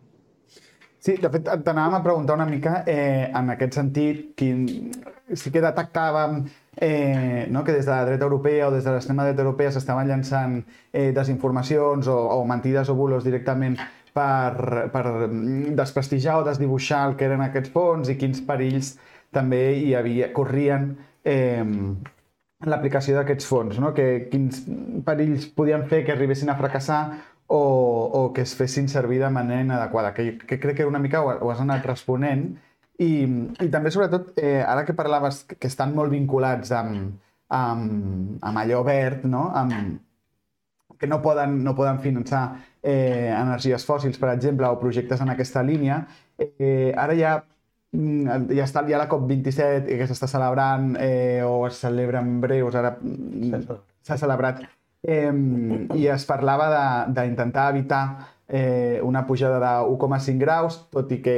Sí, 1.06 1.14
de 1.22 1.30
fet, 1.30 1.46
t'anàvem 1.62 2.00
a 2.00 2.02
preguntar 2.02 2.34
una 2.34 2.48
mica 2.48 2.80
eh, 2.90 3.30
en 3.30 3.54
aquest 3.54 3.78
sentit, 3.78 4.32
quin... 4.36 4.66
sí 5.34 5.50
que 5.54 5.62
detectàvem 5.62 6.40
eh, 6.76 7.46
no? 7.50 7.64
que 7.64 7.72
des 7.72 7.86
de 7.86 7.90
la 7.90 8.04
dreta 8.04 8.24
europea 8.24 8.68
o 8.68 8.70
des 8.70 8.84
de 8.84 8.92
l'extrema 8.92 9.24
dreta 9.24 9.42
europea 9.42 9.72
s'estaven 9.72 10.08
llançant 10.08 10.64
eh, 10.92 11.12
desinformacions 11.12 12.08
o, 12.08 12.16
o 12.36 12.44
mentides 12.44 12.90
o 12.92 12.94
bulos 12.94 13.24
directament 13.24 13.78
per, 14.16 14.88
per 14.92 15.06
desprestigiar 15.76 16.40
o 16.40 16.44
desdibuixar 16.44 17.06
el 17.08 17.16
que 17.16 17.28
eren 17.28 17.44
aquests 17.44 17.72
fons 17.72 18.12
i 18.12 18.18
quins 18.20 18.42
perills 18.44 18.96
també 19.32 19.62
hi 19.80 19.94
havia, 19.96 20.30
corrien 20.32 20.92
eh, 21.24 21.64
l'aplicació 22.64 23.16
d'aquests 23.18 23.48
fons, 23.48 23.80
no? 23.80 23.92
que 23.96 24.28
quins 24.30 24.62
perills 25.04 25.48
podien 25.56 25.84
fer 25.88 26.04
que 26.04 26.14
arribessin 26.14 26.52
a 26.52 26.56
fracassar 26.56 27.00
o, 27.46 27.58
o 27.58 28.32
que 28.34 28.42
es 28.42 28.54
fessin 28.58 28.88
servir 28.88 29.20
de 29.20 29.30
manera 29.30 29.62
inadequada, 29.62 30.14
que, 30.14 30.38
que 30.38 30.58
crec 30.60 30.78
que 30.78 30.86
una 30.86 30.98
mica 30.98 31.22
ho, 31.22 31.30
ho 31.30 31.50
has 31.52 31.60
anat 31.60 31.84
responent, 31.86 32.56
i, 32.98 33.10
i 33.60 33.68
també, 33.72 33.92
sobretot, 33.92 34.32
eh, 34.40 34.62
ara 34.64 34.84
que 34.86 34.96
parlaves 34.96 35.42
que 35.50 35.68
estan 35.68 35.92
molt 35.96 36.12
vinculats 36.14 36.72
amb, 36.72 37.16
amb, 37.52 38.38
amb 38.40 38.62
allò 38.62 38.82
verd, 38.86 39.26
no? 39.28 39.50
amb, 39.54 39.98
que 40.98 41.06
no 41.06 41.20
poden, 41.22 41.58
no 41.64 41.74
poden 41.76 42.00
finançar 42.00 42.44
eh, 42.82 43.32
energies 43.34 43.84
fòssils, 43.84 44.16
per 44.20 44.30
exemple, 44.32 44.68
o 44.68 44.80
projectes 44.80 45.20
en 45.20 45.32
aquesta 45.32 45.62
línia, 45.62 46.00
eh, 46.38 46.94
ara 46.96 47.16
ja 47.18 47.34
mm, 47.92 48.48
ja 48.56 48.64
està 48.64 48.84
ja 48.88 49.02
la 49.02 49.08
COP27 49.10 49.90
que 49.98 50.08
s'està 50.08 50.28
celebrant 50.30 50.94
eh, 51.00 51.42
o 51.44 51.66
es 51.68 51.82
celebra 51.84 52.24
en 52.24 52.38
breus, 52.40 52.78
ara 52.80 52.94
mm, 52.96 53.76
s'ha 54.06 54.16
celebrat, 54.20 54.64
eh, 55.04 55.32
i 55.94 56.08
es 56.12 56.24
parlava 56.28 56.70
d'intentar 57.12 57.68
evitar 57.74 58.02
eh, 58.48 59.00
una 59.02 59.26
pujada 59.26 59.58
de 59.58 59.72
1,5 59.90 60.38
graus, 60.38 60.78
tot 60.90 61.10
i 61.12 61.20
que 61.22 61.36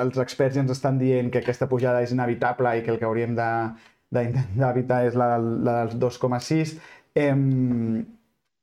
els 0.00 0.18
experts 0.18 0.56
ja 0.56 0.64
ens 0.64 0.74
estan 0.74 0.98
dient 1.00 1.30
que 1.32 1.40
aquesta 1.40 1.68
pujada 1.70 2.02
és 2.04 2.12
inevitable 2.12 2.76
i 2.78 2.84
que 2.84 2.92
el 2.92 3.00
que 3.00 3.08
hauríem 3.08 3.34
d'intentar 3.36 4.70
evitar 4.70 5.04
és 5.08 5.16
la, 5.18 5.36
la 5.38 5.78
dels 5.84 5.96
2,6. 6.00 6.76
Eh, 7.14 7.32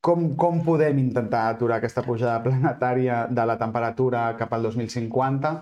com, 0.01 0.31
com 0.35 0.63
podem 0.65 0.97
intentar 0.99 1.43
aturar 1.51 1.77
aquesta 1.77 2.01
pujada 2.05 2.41
planetària 2.45 3.27
de 3.29 3.45
la 3.45 3.57
temperatura 3.59 4.31
cap 4.39 4.53
al 4.57 4.65
2050? 4.69 5.53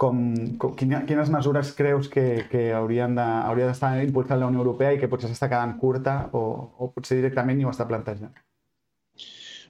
Com, 0.00 0.22
com, 0.58 0.72
quines 0.74 1.28
mesures 1.30 1.70
creus 1.78 2.08
que, 2.10 2.24
que 2.50 2.64
haurien 2.74 3.14
de, 3.14 3.26
hauria 3.50 3.68
d'estar 3.68 3.92
impulsant 4.02 4.40
la 4.40 4.48
Unió 4.50 4.64
Europea 4.64 4.96
i 4.96 4.98
que 4.98 5.10
potser 5.12 5.30
s'està 5.30 5.46
quedant 5.52 5.76
curta 5.78 6.16
o, 6.32 6.42
o 6.78 6.90
potser 6.96 7.20
directament 7.20 7.60
ni 7.60 7.68
ho 7.68 7.70
està 7.70 7.86
plantejant? 7.86 8.34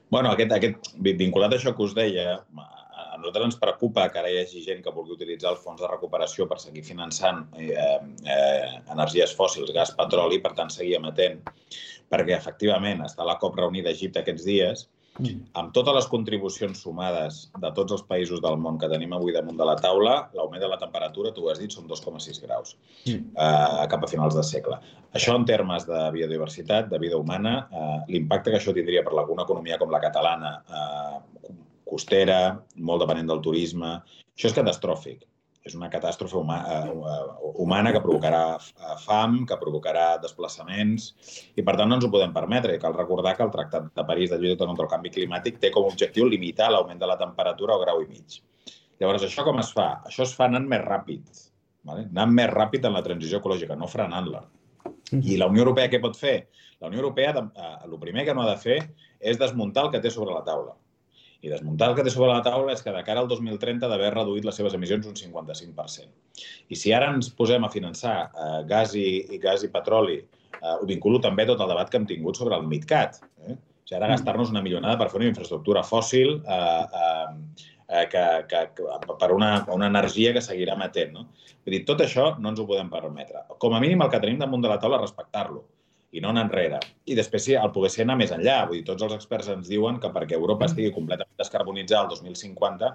Bueno, 0.09 0.31
aquest, 0.31 0.51
aquest, 0.53 0.89
vinculat 1.01 1.53
a 1.53 1.57
això 1.59 1.73
que 1.75 1.83
us 1.85 1.95
deia, 1.97 2.35
a 2.35 3.17
nosaltres 3.17 3.47
ens 3.49 3.57
preocupa 3.61 4.05
que 4.11 4.19
ara 4.21 4.31
hi 4.31 4.37
hagi 4.41 4.61
gent 4.65 4.83
que 4.85 4.93
vulgui 4.93 5.15
utilitzar 5.15 5.53
el 5.53 5.59
fons 5.61 5.81
de 5.81 5.89
recuperació 5.89 6.47
per 6.49 6.59
seguir 6.61 6.83
finançant 6.85 7.41
eh, 7.57 7.71
eh, 7.73 8.73
energies 8.93 9.33
fòssils, 9.37 9.73
gas, 9.75 9.93
petroli, 9.97 10.41
per 10.43 10.53
tant 10.57 10.69
seguir 10.73 10.99
emetent, 10.99 11.41
perquè 12.11 12.35
efectivament 12.37 13.01
està 13.07 13.25
la 13.25 13.37
COP 13.41 13.57
reunida 13.61 13.89
a 13.89 13.97
Egipte 13.97 14.21
aquests 14.21 14.45
dies. 14.45 14.85
Amb 15.15 15.71
totes 15.75 15.95
les 15.95 16.07
contribucions 16.11 16.81
sumades 16.83 17.37
de 17.63 17.69
tots 17.77 17.95
els 17.95 18.01
països 18.09 18.41
del 18.43 18.57
món 18.59 18.79
que 18.81 18.89
tenim 18.91 19.13
avui 19.15 19.31
damunt 19.35 19.55
de 19.59 19.67
la 19.67 19.75
taula, 19.79 20.15
l'augment 20.35 20.63
de 20.63 20.69
la 20.71 20.79
temperatura, 20.81 21.31
tu 21.31 21.45
ho 21.45 21.51
has 21.51 21.61
dit, 21.61 21.71
són 21.71 21.87
2,6 21.87 22.41
graus 22.43 22.73
eh, 23.07 23.85
cap 23.93 24.03
a 24.03 24.09
finals 24.11 24.35
de 24.35 24.43
segle. 24.43 24.81
Això 25.15 25.37
en 25.39 25.47
termes 25.47 25.87
de 25.87 26.01
biodiversitat, 26.17 26.89
de 26.91 26.99
vida 26.99 27.21
humana, 27.21 27.55
eh, 27.71 27.99
l'impacte 28.11 28.51
que 28.51 28.59
això 28.59 28.75
tindria 28.75 29.05
per 29.07 29.15
alguna 29.15 29.47
economia 29.47 29.79
com 29.79 29.93
la 29.93 30.03
catalana, 30.03 30.57
eh, 30.67 31.55
costera, 31.87 32.41
molt 32.75 33.05
dependent 33.05 33.31
del 33.31 33.45
turisme, 33.45 33.95
això 34.35 34.51
és 34.51 34.57
catastròfic 34.57 35.23
és 35.65 35.73
una 35.73 35.89
catàstrofe 35.89 36.37
huma, 36.37 36.59
uh, 36.61 37.51
humana 37.63 37.89
que 37.93 38.01
provocarà 38.03 38.41
eh, 38.55 38.97
fam, 39.01 39.39
que 39.49 39.57
provocarà 39.57 40.03
desplaçaments, 40.21 41.07
i 41.57 41.63
per 41.65 41.73
tant 41.79 41.89
no 41.89 41.97
ens 41.97 42.05
ho 42.05 42.11
podem 42.13 42.35
permetre. 42.35 42.75
I 42.75 42.81
cal 42.81 42.93
recordar 42.93 43.33
que 43.37 43.45
el 43.47 43.53
Tractat 43.53 43.87
de 43.97 44.05
París 44.05 44.29
de 44.29 44.37
lluita 44.41 44.67
contra 44.69 44.85
el 44.85 44.91
canvi 44.91 45.13
climàtic 45.15 45.57
té 45.63 45.73
com 45.73 45.87
a 45.87 45.89
objectiu 45.93 46.29
limitar 46.29 46.69
l'augment 46.69 47.01
de 47.01 47.09
la 47.09 47.17
temperatura 47.17 47.73
al 47.73 47.81
grau 47.81 48.03
i 48.03 48.09
mig. 48.11 48.37
Llavors, 49.01 49.25
això 49.25 49.43
com 49.47 49.57
es 49.63 49.73
fa? 49.75 49.89
Això 50.05 50.23
es 50.27 50.35
fa 50.37 50.45
anant 50.45 50.69
més 50.69 50.85
ràpid, 50.85 51.41
vale? 51.89 52.05
anant 52.13 52.37
més 52.37 52.53
ràpid 52.53 52.85
en 52.85 52.95
la 52.95 53.03
transició 53.03 53.41
ecològica, 53.41 53.75
no 53.75 53.89
frenant-la. 53.89 54.45
I 55.17 55.41
la 55.41 55.49
Unió 55.49 55.65
Europea 55.65 55.89
què 55.89 55.97
pot 56.01 56.15
fer? 56.17 56.37
La 56.79 56.93
Unió 56.93 57.01
Europea, 57.01 57.33
eh, 57.41 57.75
el 57.89 57.97
primer 58.05 58.29
que 58.29 58.37
no 58.37 58.45
ha 58.45 58.51
de 58.53 58.61
fer 58.61 58.79
és 59.19 59.41
desmuntar 59.41 59.87
el 59.87 59.95
que 59.95 60.03
té 60.03 60.13
sobre 60.13 60.37
la 60.37 60.45
taula. 60.45 60.77
I 61.45 61.51
desmuntar 61.51 61.91
el 61.91 61.95
que 61.97 62.03
té 62.05 62.09
sobre 62.09 62.31
la 62.31 62.41
taula 62.45 62.73
és 62.73 62.81
que 62.81 62.93
de 62.93 63.03
cara 63.05 63.21
al 63.21 63.27
2030 63.29 63.89
d'haver 63.91 64.09
reduït 64.15 64.47
les 64.47 64.57
seves 64.57 64.73
emissions 64.73 65.05
un 65.05 65.17
55%. 65.19 66.07
I 66.73 66.79
si 66.81 66.93
ara 66.95 67.11
ens 67.13 67.29
posem 67.37 67.67
a 67.67 67.69
finançar 67.69 68.15
eh, 68.25 68.63
gas, 68.71 68.95
i, 68.97 69.05
i 69.35 69.37
gas 69.43 69.65
i 69.67 69.69
petroli, 69.73 70.17
eh, 70.57 70.73
ho 70.73 70.89
vinculo 70.89 71.21
també 71.21 71.45
tot 71.45 71.61
el 71.61 71.69
debat 71.69 71.91
que 71.91 72.01
hem 72.01 72.09
tingut 72.09 72.41
sobre 72.41 72.57
el 72.57 72.65
MidCat. 72.71 73.21
Eh? 73.45 73.53
O 73.53 73.85
sigui, 73.85 73.99
ara 73.99 74.07
mm. 74.07 74.15
gastar-nos 74.15 74.55
una 74.55 74.65
milionada 74.65 74.97
per 74.97 75.11
fer 75.13 75.21
una 75.21 75.29
infraestructura 75.29 75.85
fòssil 75.85 76.39
eh, 76.41 76.57
eh, 77.03 77.61
eh, 77.91 78.07
que, 78.09 78.25
que, 78.49 78.65
que, 78.79 78.99
per 79.13 79.31
una, 79.35 79.51
una 79.77 79.91
energia 79.93 80.33
que 80.33 80.41
seguirà 80.41 80.73
emetent. 80.79 81.13
No? 81.13 81.29
Vull 81.61 81.77
dir, 81.77 81.85
tot 81.85 82.01
això 82.01 82.31
no 82.39 82.55
ens 82.55 82.63
ho 82.63 82.65
podem 82.65 82.89
permetre. 82.89 83.45
Com 83.61 83.77
a 83.77 83.83
mínim, 83.85 84.01
el 84.01 84.09
que 84.09 84.23
tenim 84.23 84.41
damunt 84.41 84.65
de 84.65 84.73
la 84.73 84.81
taula 84.81 84.97
és 84.97 85.05
respectar-lo 85.05 85.61
i 86.15 86.21
no 86.23 86.31
anar 86.31 86.45
enrere. 86.47 86.79
I 87.11 87.15
després 87.17 87.43
sí, 87.49 87.55
el 87.59 87.71
poder 87.75 87.91
ser 87.91 88.05
anar 88.05 88.15
més 88.21 88.31
enllà. 88.31 88.61
Vull 88.69 88.79
dir, 88.79 88.85
tots 88.87 89.03
els 89.03 89.15
experts 89.17 89.51
ens 89.51 89.67
diuen 89.71 89.99
que 89.99 90.11
perquè 90.15 90.37
Europa 90.37 90.63
mm. 90.63 90.71
estigui 90.71 90.93
completament 90.95 91.41
descarbonitzada 91.41 92.05
el 92.05 92.13
2050, 92.13 92.91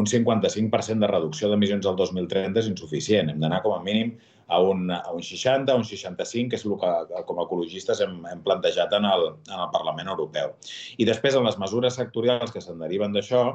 un 0.00 0.08
55% 0.10 1.04
de 1.04 1.10
reducció 1.10 1.50
d'emissions 1.50 1.86
al 1.86 1.98
2030 2.00 2.64
és 2.64 2.70
insuficient. 2.72 3.30
Hem 3.30 3.42
d'anar 3.42 3.60
com 3.66 3.76
a 3.76 3.82
mínim 3.84 4.14
a 4.48 4.60
un, 4.60 4.90
a 4.90 5.12
un 5.12 5.22
60, 5.22 5.72
a 5.72 5.76
un 5.76 5.84
65, 5.84 6.50
que 6.50 6.58
és 6.60 6.64
el 6.64 6.76
que 6.80 7.24
com 7.28 7.40
a 7.40 7.46
ecologistes 7.46 8.00
hem, 8.04 8.18
hem 8.32 8.42
plantejat 8.44 8.92
en 8.96 9.08
el, 9.08 9.28
en 9.48 9.60
el 9.60 9.70
Parlament 9.72 10.10
Europeu. 10.16 10.54
I 10.98 11.08
després, 11.08 11.36
en 11.36 11.46
les 11.46 11.60
mesures 11.60 12.00
sectorials 12.00 12.52
que 12.52 12.64
se'n 12.64 12.80
deriven 12.80 13.14
d'això, 13.14 13.46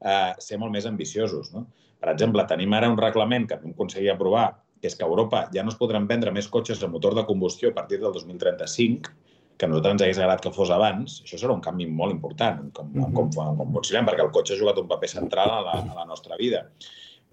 eh, 0.00 0.32
ser 0.42 0.60
molt 0.60 0.74
més 0.74 0.88
ambiciosos. 0.88 1.52
No? 1.54 1.66
Per 2.00 2.12
exemple, 2.12 2.44
tenim 2.48 2.72
ara 2.76 2.90
un 2.92 3.00
reglament 3.00 3.48
que 3.48 3.60
vam 3.60 3.72
aconseguir 3.76 4.12
aprovar 4.12 4.50
que 4.80 4.90
és 4.90 4.96
que 4.96 5.04
a 5.04 5.08
Europa 5.08 5.46
ja 5.54 5.64
no 5.64 5.72
es 5.72 5.78
podran 5.78 6.06
vendre 6.10 6.32
més 6.34 6.48
cotxes 6.52 6.82
de 6.82 6.88
motor 6.92 7.16
de 7.16 7.24
combustió 7.28 7.70
a 7.70 7.76
partir 7.76 8.00
del 8.02 8.12
2035, 8.12 9.14
que 9.56 9.64
a 9.64 9.68
nosaltres 9.68 9.94
ens 9.94 10.04
hagués 10.04 10.20
agradat 10.20 10.44
que 10.44 10.52
fos 10.52 10.70
abans, 10.74 11.20
això 11.24 11.40
serà 11.40 11.54
un 11.54 11.64
canvi 11.64 11.86
molt 11.88 12.12
important, 12.12 12.68
com, 12.76 12.90
mm 12.92 13.00
-hmm. 13.00 13.14
com, 13.14 13.30
com, 13.32 13.56
com 13.56 13.72
considerem, 13.78 14.06
perquè 14.06 14.24
el 14.24 14.32
cotxe 14.32 14.54
ha 14.54 14.60
jugat 14.60 14.78
un 14.78 14.88
paper 14.88 15.08
central 15.08 15.50
a 15.50 15.60
la, 15.62 15.76
a 15.92 15.94
la 15.94 16.04
nostra 16.04 16.36
vida. 16.36 16.66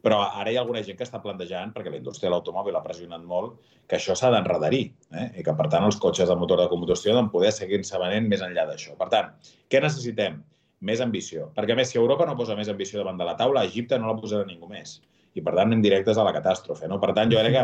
Però 0.03 0.19
ara 0.19 0.51
hi 0.51 0.57
ha 0.57 0.61
alguna 0.61 0.83
gent 0.83 0.97
que 0.97 1.03
està 1.03 1.21
plantejant, 1.21 1.73
perquè 1.73 1.89
la 1.89 1.97
indústria 1.97 2.29
de 2.29 2.35
l'automòbil 2.35 2.75
ha 2.75 2.83
pressionat 2.83 3.23
molt, 3.23 3.59
que 3.87 3.95
això 3.95 4.15
s'ha 4.15 4.31
d'enredarir 4.31 4.91
eh? 5.11 5.31
i 5.39 5.43
que, 5.43 5.53
per 5.53 5.67
tant, 5.69 5.83
els 5.83 5.95
cotxes 5.95 6.27
de 6.27 6.35
motor 6.35 6.59
de 6.59 6.67
combustió 6.67 7.17
han 7.17 7.25
de 7.25 7.31
poder 7.31 7.51
seguir-se 7.51 7.97
venent 7.99 8.27
més 8.27 8.41
enllà 8.41 8.65
d'això. 8.65 8.97
Per 8.97 9.09
tant, 9.09 9.31
què 9.69 9.81
necessitem? 9.81 10.43
Més 10.81 10.99
ambició. 10.99 11.51
Perquè, 11.55 11.75
més, 11.75 11.89
si 11.89 11.97
Europa 11.97 12.25
no 12.25 12.35
posa 12.35 12.55
més 12.55 12.67
ambició 12.67 12.99
davant 12.99 13.17
de 13.17 13.23
la 13.23 13.35
taula, 13.35 13.63
Egipte 13.63 13.99
no 13.99 14.07
la 14.07 14.19
posarà 14.19 14.45
ningú 14.45 14.67
més 14.67 15.01
i 15.33 15.41
per 15.41 15.55
tant 15.55 15.67
anem 15.67 15.83
directes 15.83 16.17
a 16.17 16.25
la 16.27 16.33
catàstrofe. 16.35 16.89
No? 16.91 16.99
Per 17.01 17.13
tant, 17.17 17.31
jo 17.31 17.41
crec 17.41 17.55
que 17.57 17.63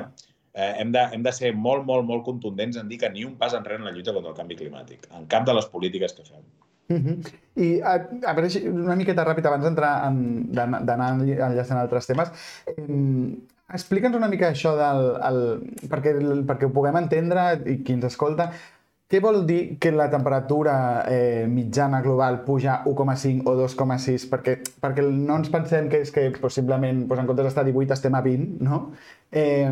eh, 0.53 0.73
hem, 0.81 0.93
de, 0.95 1.03
hem 1.15 1.25
de 1.25 1.33
ser 1.35 1.53
molt, 1.55 1.85
molt, 1.87 2.07
molt 2.07 2.25
contundents 2.25 2.79
en 2.81 2.89
dir 2.89 2.99
que 3.01 3.11
ni 3.13 3.25
un 3.27 3.35
pas 3.41 3.53
enrere 3.57 3.81
en 3.81 3.89
la 3.89 3.93
lluita 3.95 4.15
contra 4.15 4.33
el 4.33 4.39
canvi 4.39 4.57
climàtic, 4.59 5.05
en 5.15 5.29
cap 5.31 5.45
de 5.47 5.55
les 5.57 5.69
polítiques 5.73 6.17
que 6.17 6.25
fem. 6.25 6.43
Uh 6.89 6.97
-huh. 6.97 7.17
I 7.55 7.81
a, 7.85 7.93
a 8.25 8.33
veure, 8.33 8.69
una 8.71 8.95
miqueta 8.95 9.25
ràpid 9.25 9.45
abans 9.45 9.63
d'anar 9.69 11.09
enllaçant 11.13 11.77
altres 11.77 12.07
temes, 12.07 12.31
eh, 12.65 13.37
explica'ns 13.73 14.15
una 14.15 14.27
mica 14.27 14.49
això 14.49 14.73
del, 14.77 15.03
el, 15.29 15.39
perquè, 15.91 16.15
perquè 16.49 16.65
ho 16.65 16.73
puguem 16.73 16.97
entendre 16.97 17.61
i 17.65 17.83
qui 17.83 17.93
ens 17.93 18.05
escolta, 18.05 18.51
què 19.09 19.17
vol 19.25 19.39
dir 19.49 19.79
que 19.81 19.89
la 19.89 20.05
temperatura 20.11 20.73
eh, 21.09 21.47
mitjana 21.49 22.03
global 22.05 22.43
puja 22.45 22.83
1,5 22.85 23.47
o 23.49 23.55
2,6? 23.57 24.27
Perquè, 24.29 24.53
perquè 24.83 25.05
no 25.09 25.39
ens 25.39 25.49
pensem 25.49 25.87
que 25.89 26.03
és 26.05 26.11
que 26.13 26.27
possiblement 26.37 27.07
doncs, 27.07 27.23
en 27.23 27.29
comptes 27.31 27.47
d'estar 27.47 27.63
a 27.65 27.69
18 27.71 27.95
estem 27.95 28.17
a 28.19 28.21
20, 28.21 28.59
no? 28.67 28.83
Eh, 29.33 29.71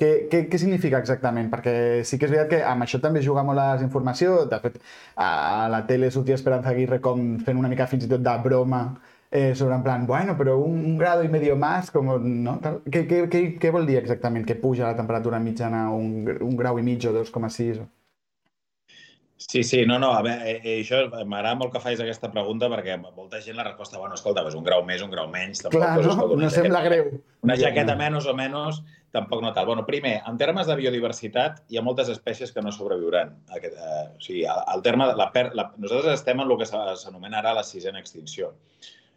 què, 0.00 0.08
què, 0.32 0.40
què 0.48 0.62
significa 0.62 1.02
exactament? 1.04 1.52
Perquè 1.52 1.74
sí 2.08 2.16
que 2.16 2.24
és 2.24 2.32
veritat 2.32 2.54
que 2.54 2.62
amb 2.70 2.88
això 2.88 3.02
també 3.04 3.20
juga 3.28 3.44
molt 3.44 3.60
la 3.60 3.68
informació. 3.84 4.46
De 4.48 4.62
fet, 4.64 4.80
a 5.20 5.68
la 5.68 5.84
tele 5.84 6.08
sortia 6.10 6.40
Esperanza 6.40 6.72
Aguirre 6.72 7.02
com 7.04 7.36
fent 7.44 7.60
una 7.60 7.68
mica 7.68 7.90
fins 7.90 8.08
i 8.08 8.12
tot 8.16 8.24
de 8.24 8.36
broma 8.48 8.82
eh, 9.30 9.54
sobre 9.54 9.76
en 9.76 9.84
plan, 9.84 10.08
bueno, 10.08 10.38
però 10.40 10.56
un, 10.56 10.80
un 10.94 10.98
grado 10.98 11.22
i 11.22 11.28
medio 11.28 11.60
más, 11.60 11.92
com, 11.92 12.16
no? 12.48 12.58
Què, 12.64 13.04
què, 13.04 13.26
què, 13.28 13.46
què 13.60 13.76
vol 13.76 13.84
dir 13.84 14.00
exactament 14.00 14.48
que 14.48 14.56
puja 14.56 14.88
la 14.88 14.96
temperatura 14.96 15.38
mitjana 15.38 15.90
un, 15.92 16.24
un 16.40 16.56
grau 16.56 16.80
i 16.80 16.92
mig 16.92 17.04
o 17.04 17.18
2,6? 17.20 17.84
Sí, 19.40 19.62
sí, 19.64 19.86
no, 19.86 19.98
no, 19.98 20.12
a 20.12 20.20
veure, 20.20 20.44
eh, 20.44 20.60
eh, 20.60 20.72
això 20.82 20.98
m'agrada 21.08 21.56
molt 21.56 21.72
que 21.72 21.80
facis 21.80 22.02
aquesta 22.04 22.28
pregunta 22.30 22.68
perquè 22.68 22.98
molta 23.00 23.40
gent 23.40 23.56
la 23.56 23.64
resposta, 23.64 23.96
bueno, 23.98 24.18
escolta, 24.18 24.44
és 24.46 24.56
un 24.58 24.66
grau 24.66 24.84
més, 24.84 25.00
un 25.00 25.10
grau 25.10 25.30
menys, 25.32 25.62
tampoc... 25.64 25.80
Clar, 25.80 25.94
no, 26.04 26.16
no, 26.18 26.36
no 26.42 26.50
sembla 26.52 26.82
greu. 26.84 27.08
Una 27.46 27.56
jaqueta 27.56 27.96
menys 27.96 28.28
o 28.28 28.34
menys, 28.36 28.82
tampoc 29.16 29.40
no 29.42 29.54
tal. 29.56 29.66
Bueno, 29.70 29.86
primer, 29.88 30.18
en 30.28 30.36
termes 30.38 30.68
de 30.68 30.76
biodiversitat, 30.76 31.64
hi 31.72 31.80
ha 31.80 31.84
moltes 31.86 32.12
espècies 32.12 32.52
que 32.52 32.62
no 32.62 32.70
sobreviuran. 32.76 33.32
Aquest, 33.56 33.80
eh, 33.80 34.04
o 34.12 34.22
sigui, 34.22 34.44
el, 34.44 34.62
el 34.76 34.84
terme, 34.84 35.08
la, 35.16 35.30
per, 35.32 35.48
la, 35.56 35.70
nosaltres 35.80 36.20
estem 36.20 36.44
en 36.44 36.46
el 36.46 36.60
que 36.60 36.68
s'anomena 36.68 37.40
ara 37.40 37.56
la 37.56 37.64
sisena 37.64 38.04
extinció. 38.04 38.52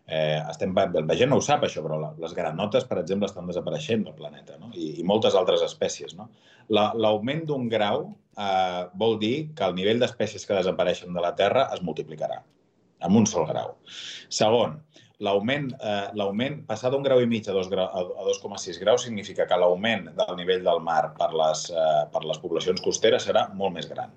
Eh, 0.08 0.40
estem, 0.40 0.74
la 0.74 1.20
gent 1.20 1.32
no 1.36 1.44
ho 1.44 1.44
sap, 1.44 1.68
això, 1.68 1.84
però 1.84 2.00
les 2.00 2.34
granotes, 2.40 2.88
per 2.88 3.04
exemple, 3.04 3.28
estan 3.28 3.52
desapareixent 3.52 4.08
del 4.08 4.16
planeta, 4.18 4.56
no? 4.56 4.72
I, 4.72 4.96
i 5.04 5.08
moltes 5.08 5.36
altres 5.36 5.68
espècies. 5.68 6.16
No? 6.16 6.32
L'augment 6.72 7.44
d'un 7.52 7.68
grau 7.72 8.14
eh, 8.38 8.82
vol 9.00 9.20
dir 9.22 9.36
que 9.56 9.68
el 9.68 9.76
nivell 9.78 10.02
d'espècies 10.02 10.46
que 10.48 10.58
desapareixen 10.58 11.14
de 11.14 11.24
la 11.24 11.34
Terra 11.38 11.68
es 11.76 11.84
multiplicarà 11.86 12.42
amb 13.04 13.20
un 13.20 13.28
sol 13.28 13.46
grau. 13.50 13.76
Segon, 14.32 14.78
l'augment, 15.24 15.70
eh, 15.76 16.10
l'augment 16.20 16.62
passar 16.68 16.92
d'un 16.92 17.04
grau 17.04 17.22
i 17.22 17.28
mig 17.30 17.48
a 17.48 17.56
2,6 17.56 18.80
graus 18.80 19.06
significa 19.08 19.48
que 19.48 19.60
l'augment 19.60 20.10
del 20.18 20.36
nivell 20.40 20.64
del 20.64 20.82
mar 20.82 21.14
per 21.18 21.32
les, 21.34 21.70
eh, 21.70 22.04
per 22.12 22.24
les 22.26 22.40
poblacions 22.40 22.82
costeres 22.82 23.28
serà 23.28 23.50
molt 23.54 23.76
més 23.76 23.90
gran. 23.90 24.14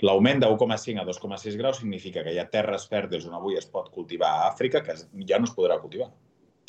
L'augment 0.00 0.40
de 0.40 0.48
1,5 0.48 1.00
a 1.00 1.04
2,6 1.04 1.56
graus 1.60 1.78
significa 1.78 2.24
que 2.24 2.32
hi 2.32 2.38
ha 2.40 2.48
terres 2.48 2.86
fèrtils 2.88 3.26
on 3.28 3.34
avui 3.36 3.56
es 3.56 3.66
pot 3.66 3.90
cultivar 3.92 4.30
a 4.30 4.48
Àfrica 4.48 4.80
que 4.84 4.96
ja 5.28 5.38
no 5.38 5.48
es 5.48 5.52
podrà 5.56 5.76
cultivar. 5.80 6.08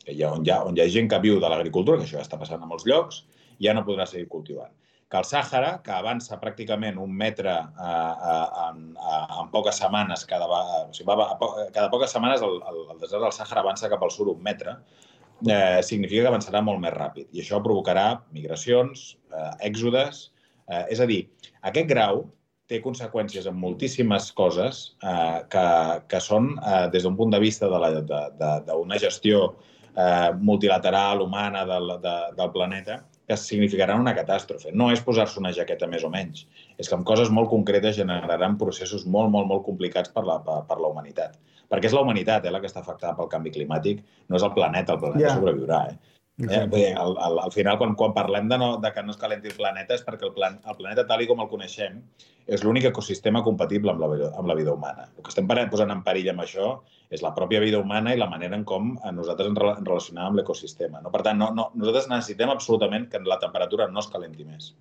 Que 0.04 0.12
hi 0.14 0.24
ha, 0.24 0.34
on, 0.34 0.44
hi 0.46 0.52
ha, 0.52 0.64
on 0.68 0.76
hi 0.76 0.82
ha 0.82 0.90
gent 0.90 1.08
que 1.08 1.20
viu 1.24 1.40
de 1.40 1.48
l'agricultura, 1.48 1.98
que 1.98 2.10
això 2.10 2.18
ja 2.18 2.26
està 2.26 2.40
passant 2.40 2.62
a 2.62 2.68
molts 2.68 2.88
llocs, 2.90 3.24
ja 3.62 3.74
no 3.74 3.86
podrà 3.88 4.08
seguir 4.10 4.28
cultivant. 4.28 4.74
Que 5.12 5.20
el 5.20 5.28
Sàhara, 5.28 5.72
que 5.84 5.92
avança 5.92 6.38
pràcticament 6.40 7.00
un 7.04 7.12
metre 7.20 7.52
eh, 7.52 7.86
eh, 8.32 8.66
en, 8.66 8.84
eh, 8.96 9.24
en 9.42 9.50
poques 9.52 9.82
setmanes, 9.84 10.24
cada, 10.30 10.48
o 10.48 10.94
sigui, 10.96 11.10
va, 11.10 11.30
cada 11.76 11.90
poques 11.92 12.14
setmanes 12.16 12.44
el, 12.48 12.62
el, 12.72 12.84
el 12.94 13.02
desert 13.02 13.26
del 13.26 13.36
Sàhara 13.36 13.66
avança 13.66 13.92
cap 13.92 14.04
al 14.08 14.14
sud 14.16 14.32
un 14.32 14.40
metre, 14.46 14.78
eh, 15.48 15.82
significa 15.84 16.24
que 16.24 16.32
avançarà 16.32 16.62
molt 16.64 16.80
més 16.84 16.96
ràpid. 16.96 17.28
I 17.36 17.44
això 17.44 17.60
provocarà 17.64 18.12
migracions, 18.36 19.16
eh, 19.34 19.50
èxodes... 19.72 20.30
Eh, 20.72 20.86
és 20.94 21.02
a 21.04 21.06
dir, 21.10 21.26
aquest 21.68 21.88
grau 21.90 22.22
té 22.72 22.78
conseqüències 22.80 23.48
en 23.50 23.58
moltíssimes 23.60 24.30
coses 24.38 24.78
eh, 25.04 25.40
que, 25.52 25.66
que 26.08 26.22
són, 26.24 26.54
eh, 26.62 26.86
des 26.94 27.04
d'un 27.04 27.18
punt 27.20 27.34
de 27.34 27.42
vista 27.44 27.68
d'una 27.68 29.00
gestió 29.02 29.42
eh, 29.98 30.30
multilateral, 30.40 31.26
humana 31.26 31.66
del, 31.68 31.98
de, 32.06 32.16
del 32.38 32.54
planeta, 32.56 33.02
que 33.28 33.38
significaran 33.38 34.02
una 34.02 34.14
catàstrofe. 34.18 34.74
No 34.76 34.90
és 34.92 35.02
posar-se 35.06 35.40
una 35.40 35.54
jaqueta 35.56 35.88
més 35.88 36.04
o 36.04 36.10
menys. 36.12 36.46
És 36.78 36.90
que 36.90 36.98
amb 36.98 37.08
coses 37.08 37.32
molt 37.32 37.50
concretes 37.52 37.98
generaran 38.00 38.58
processos 38.62 39.06
molt, 39.06 39.32
molt, 39.34 39.48
molt 39.48 39.66
complicats 39.68 40.12
per 40.12 40.26
la, 40.28 40.40
per, 40.46 40.62
per 40.68 40.80
la 40.82 40.92
humanitat. 40.92 41.38
Perquè 41.72 41.88
és 41.88 41.96
la 41.96 42.04
humanitat 42.04 42.46
eh, 42.46 42.52
la 42.52 42.60
que 42.60 42.68
està 42.68 42.82
afectada 42.84 43.16
pel 43.16 43.30
canvi 43.32 43.54
climàtic, 43.56 44.02
no 44.28 44.40
és 44.40 44.48
el 44.48 44.56
planeta. 44.58 44.98
El 44.98 45.04
planeta 45.06 45.28
yeah. 45.28 45.38
sobreviurà. 45.38 45.84
Eh? 45.94 46.11
Eh, 46.50 46.66
bé, 46.72 46.94
al, 46.98 47.16
al, 47.22 47.40
al 47.44 47.52
final, 47.54 47.78
quan, 47.78 47.94
quan 48.00 48.14
parlem 48.16 48.50
de, 48.50 48.58
no, 48.58 48.70
de 48.82 48.92
que 48.96 49.04
no 49.04 49.14
es 49.14 49.20
calenti 49.22 49.52
el 49.52 49.58
planeta, 49.58 49.94
és 49.98 50.04
perquè 50.06 50.26
el, 50.28 50.34
plan, 50.36 50.58
el 50.66 50.78
planeta, 50.80 51.06
tal 51.10 51.24
com 51.30 51.44
el 51.44 51.50
coneixem, 51.52 52.00
és 52.52 52.64
l'únic 52.66 52.88
ecosistema 52.90 53.44
compatible 53.46 53.94
amb 53.94 54.02
la, 54.02 54.30
amb 54.30 54.50
la 54.50 54.56
vida 54.58 54.74
humana. 54.74 55.08
El 55.16 55.26
que 55.26 55.34
estem 55.34 55.50
posant 55.72 55.94
en 55.94 56.02
perill 56.06 56.32
amb 56.34 56.44
això 56.46 56.72
és 57.12 57.22
la 57.22 57.34
pròpia 57.36 57.62
vida 57.62 57.80
humana 57.80 58.16
i 58.16 58.20
la 58.20 58.30
manera 58.32 58.56
en 58.58 58.64
com 58.66 58.96
nosaltres 59.14 59.52
ens 59.52 59.60
relacionem 59.60 60.24
amb 60.26 60.40
l'ecosistema. 60.40 61.02
No? 61.04 61.12
Per 61.12 61.22
tant, 61.28 61.38
no, 61.38 61.52
no, 61.56 61.70
nosaltres 61.76 62.10
necessitem 62.10 62.50
absolutament 62.50 63.10
que 63.12 63.22
la 63.28 63.40
temperatura 63.40 63.90
no 63.92 64.02
es 64.02 64.10
calenti 64.12 64.48
més. 64.48 64.72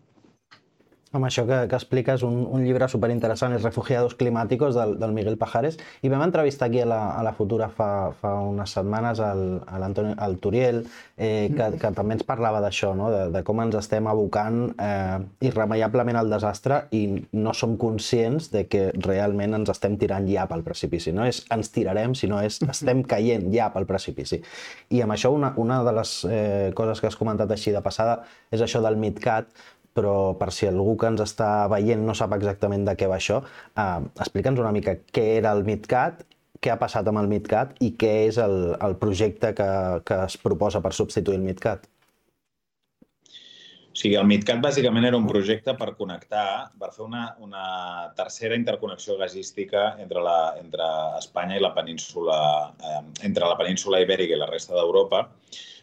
Amb 1.11 1.27
això 1.27 1.43
que, 1.43 1.57
que 1.67 1.75
expliques, 1.75 2.23
un, 2.23 2.37
un 2.55 2.63
llibre 2.63 2.87
superinteressant, 2.87 3.57
és 3.57 3.65
Refugiados 3.65 4.13
Climáticos, 4.15 4.77
del, 4.79 4.93
del 5.01 5.11
Miguel 5.11 5.35
Pajares, 5.41 5.75
i 6.07 6.11
vam 6.13 6.23
entrevistar 6.23 6.69
aquí 6.69 6.85
a 6.85 6.87
la, 6.87 6.99
a 7.19 7.25
la 7.27 7.33
Futura 7.35 7.67
fa, 7.75 8.13
fa 8.15 8.37
unes 8.47 8.71
setmanes 8.77 9.19
al, 9.27 9.43
a 9.67 9.81
l'Antoni 9.83 10.13
al 10.15 10.37
Turiel, 10.39 10.85
eh, 11.19 11.51
que, 11.57 11.67
que 11.83 11.91
també 11.97 12.15
ens 12.15 12.23
parlava 12.29 12.61
d'això, 12.63 12.93
no? 12.95 13.09
de, 13.11 13.25
de 13.35 13.43
com 13.49 13.59
ens 13.65 13.75
estem 13.81 14.07
abocant 14.07 14.61
eh, 14.77 15.17
irremeiablement 15.51 16.21
al 16.21 16.31
desastre 16.31 16.85
i 16.95 17.03
no 17.35 17.57
som 17.59 17.75
conscients 17.81 18.53
de 18.55 18.69
que 18.71 18.85
realment 19.03 19.59
ens 19.59 19.75
estem 19.75 19.99
tirant 19.99 20.31
ja 20.31 20.47
pel 20.47 20.63
precipici. 20.63 21.11
No 21.17 21.27
és 21.27 21.43
ens 21.51 21.75
tirarem, 21.75 22.15
sinó 22.15 22.39
és 22.39 22.61
estem 22.69 23.03
caient 23.03 23.51
ja 23.51 23.73
pel 23.75 23.91
precipici. 23.91 24.39
I 24.95 25.03
amb 25.03 25.19
això 25.19 25.35
una, 25.35 25.57
una 25.59 25.83
de 25.83 25.99
les 25.99 26.15
eh, 26.31 26.71
coses 26.79 27.03
que 27.03 27.11
has 27.11 27.19
comentat 27.19 27.51
així 27.51 27.75
de 27.75 27.83
passada 27.83 28.21
és 28.55 28.63
això 28.63 28.79
del 28.87 28.95
MidCat, 28.95 29.51
però 30.01 30.17
per 30.41 30.51
si 30.57 30.69
algú 30.71 30.97
que 30.97 31.13
ens 31.13 31.21
està 31.27 31.69
veient 31.73 32.03
no 32.07 32.17
sap 32.17 32.35
exactament 32.39 32.89
de 32.89 32.97
què 32.97 33.09
va 33.13 33.21
això, 33.21 33.43
eh, 33.77 34.01
explica'ns 34.25 34.65
una 34.65 34.73
mica 34.73 34.97
què 35.13 35.27
era 35.37 35.53
el 35.57 35.65
MidCat, 35.69 36.25
què 36.61 36.73
ha 36.73 36.81
passat 36.81 37.09
amb 37.09 37.21
el 37.21 37.29
MidCat 37.29 37.79
i 37.85 37.95
què 38.01 38.13
és 38.27 38.41
el, 38.41 38.59
el 38.85 38.99
projecte 39.01 39.55
que, 39.57 39.71
que 40.05 40.21
es 40.27 40.37
proposa 40.41 40.83
per 40.85 40.93
substituir 40.97 41.41
el 41.41 41.47
MidCat. 41.47 41.89
O 43.91 43.99
sigui, 44.01 44.15
el 44.17 44.29
MidCat 44.29 44.61
bàsicament 44.63 45.05
era 45.09 45.19
un 45.19 45.27
projecte 45.27 45.73
per 45.77 45.89
connectar, 45.99 46.71
per 46.79 46.93
fer 46.95 47.03
una, 47.05 47.25
una 47.43 47.65
tercera 48.17 48.57
interconnexió 48.57 49.17
gasística 49.19 49.97
entre, 50.05 50.23
la, 50.23 50.37
entre 50.61 50.87
Espanya 51.19 51.59
i 51.59 51.65
la 51.65 51.73
península, 51.75 52.39
eh, 52.79 53.01
entre 53.27 53.49
la 53.51 53.59
península 53.59 54.01
ibèrica 54.05 54.37
i 54.37 54.41
la 54.41 54.49
resta 54.53 54.79
d'Europa, 54.79 55.25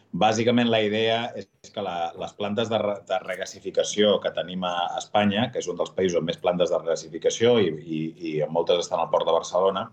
Bàsicament, 0.08 0.70
la 0.72 0.80
idea 0.80 1.16
és 1.36 1.70
que 1.72 1.82
la, 1.84 2.12
les 2.16 2.30
plantes 2.32 2.70
de, 2.72 2.78
de 3.08 3.18
regasificació 3.26 4.14
que 4.22 4.32
tenim 4.32 4.62
a 4.64 4.74
Espanya, 4.96 5.50
que 5.52 5.60
és 5.60 5.68
un 5.68 5.76
dels 5.76 5.92
països 5.92 6.16
amb 6.20 6.30
més 6.30 6.40
plantes 6.40 6.72
de 6.72 6.78
regasificació 6.80 7.58
i, 7.60 7.68
i, 7.68 7.98
i 8.30 8.32
moltes 8.48 8.86
estan 8.86 9.02
al 9.02 9.10
port 9.12 9.28
de 9.28 9.34
Barcelona, 9.36 9.84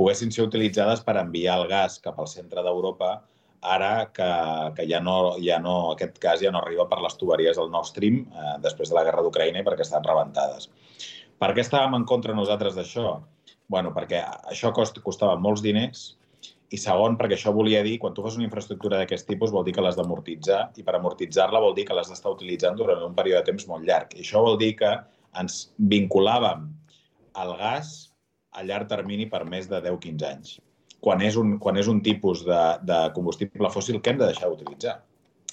poguessin 0.00 0.32
ser 0.32 0.46
utilitzades 0.46 1.04
per 1.04 1.18
enviar 1.20 1.58
el 1.60 1.68
gas 1.68 1.98
cap 2.00 2.16
al 2.18 2.30
centre 2.32 2.64
d'Europa 2.64 3.18
ara 3.60 4.06
que, 4.16 4.30
que 4.78 4.86
ja, 4.88 5.02
no, 5.04 5.36
ja 5.44 5.58
no, 5.60 5.92
aquest 5.92 6.16
gas 6.22 6.40
ja 6.40 6.54
no 6.54 6.62
arriba 6.64 6.88
per 6.88 7.02
les 7.04 7.18
tuberies 7.20 7.60
del 7.60 7.68
Nord 7.74 7.90
Stream 7.90 8.22
eh, 8.24 8.54
després 8.64 8.88
de 8.88 8.96
la 8.96 9.04
guerra 9.04 9.26
d'Ucraïna 9.26 9.60
i 9.60 9.66
perquè 9.66 9.84
estan 9.84 10.06
rebentades. 10.06 10.70
Per 11.40 11.52
què 11.52 11.60
estàvem 11.60 12.00
en 12.00 12.08
contra 12.08 12.36
nosaltres 12.36 12.80
d'això? 12.80 13.18
bueno, 13.70 13.92
perquè 13.94 14.18
això 14.50 14.72
cost, 14.74 14.98
costava 15.04 15.36
molts 15.38 15.62
diners, 15.62 16.16
i 16.70 16.78
segon, 16.78 17.16
perquè 17.18 17.34
això 17.34 17.50
volia 17.54 17.82
dir, 17.82 17.96
quan 17.98 18.14
tu 18.14 18.22
fas 18.22 18.36
una 18.38 18.46
infraestructura 18.46 19.00
d'aquest 19.00 19.26
tipus, 19.26 19.50
vol 19.50 19.64
dir 19.66 19.74
que 19.74 19.82
l'has 19.82 19.98
d'amortitzar, 19.98 20.60
i 20.78 20.84
per 20.86 20.94
amortitzar-la 20.96 21.62
vol 21.62 21.74
dir 21.74 21.84
que 21.88 21.96
l'has 21.96 22.10
d'estar 22.12 22.30
utilitzant 22.36 22.78
durant 22.78 23.02
un 23.06 23.16
període 23.16 23.42
de 23.42 23.50
temps 23.50 23.66
molt 23.70 23.86
llarg. 23.88 24.14
I 24.14 24.22
això 24.22 24.42
vol 24.44 24.58
dir 24.60 24.76
que 24.78 24.92
ens 25.40 25.60
vinculàvem 25.90 26.68
al 27.42 27.54
gas 27.58 27.92
a 28.54 28.62
llarg 28.66 28.90
termini 28.90 29.26
per 29.30 29.42
més 29.48 29.66
de 29.70 29.80
10-15 29.82 30.28
anys. 30.30 30.58
Quan 31.02 31.22
és 31.26 31.38
un, 31.40 31.56
quan 31.58 31.78
és 31.80 31.88
un 31.90 32.02
tipus 32.06 32.44
de, 32.46 32.60
de 32.86 32.98
combustible 33.16 33.70
fòssil 33.72 33.98
que 33.98 34.12
hem 34.12 34.20
de 34.20 34.28
deixar 34.30 34.50
d'utilitzar. 34.52 34.98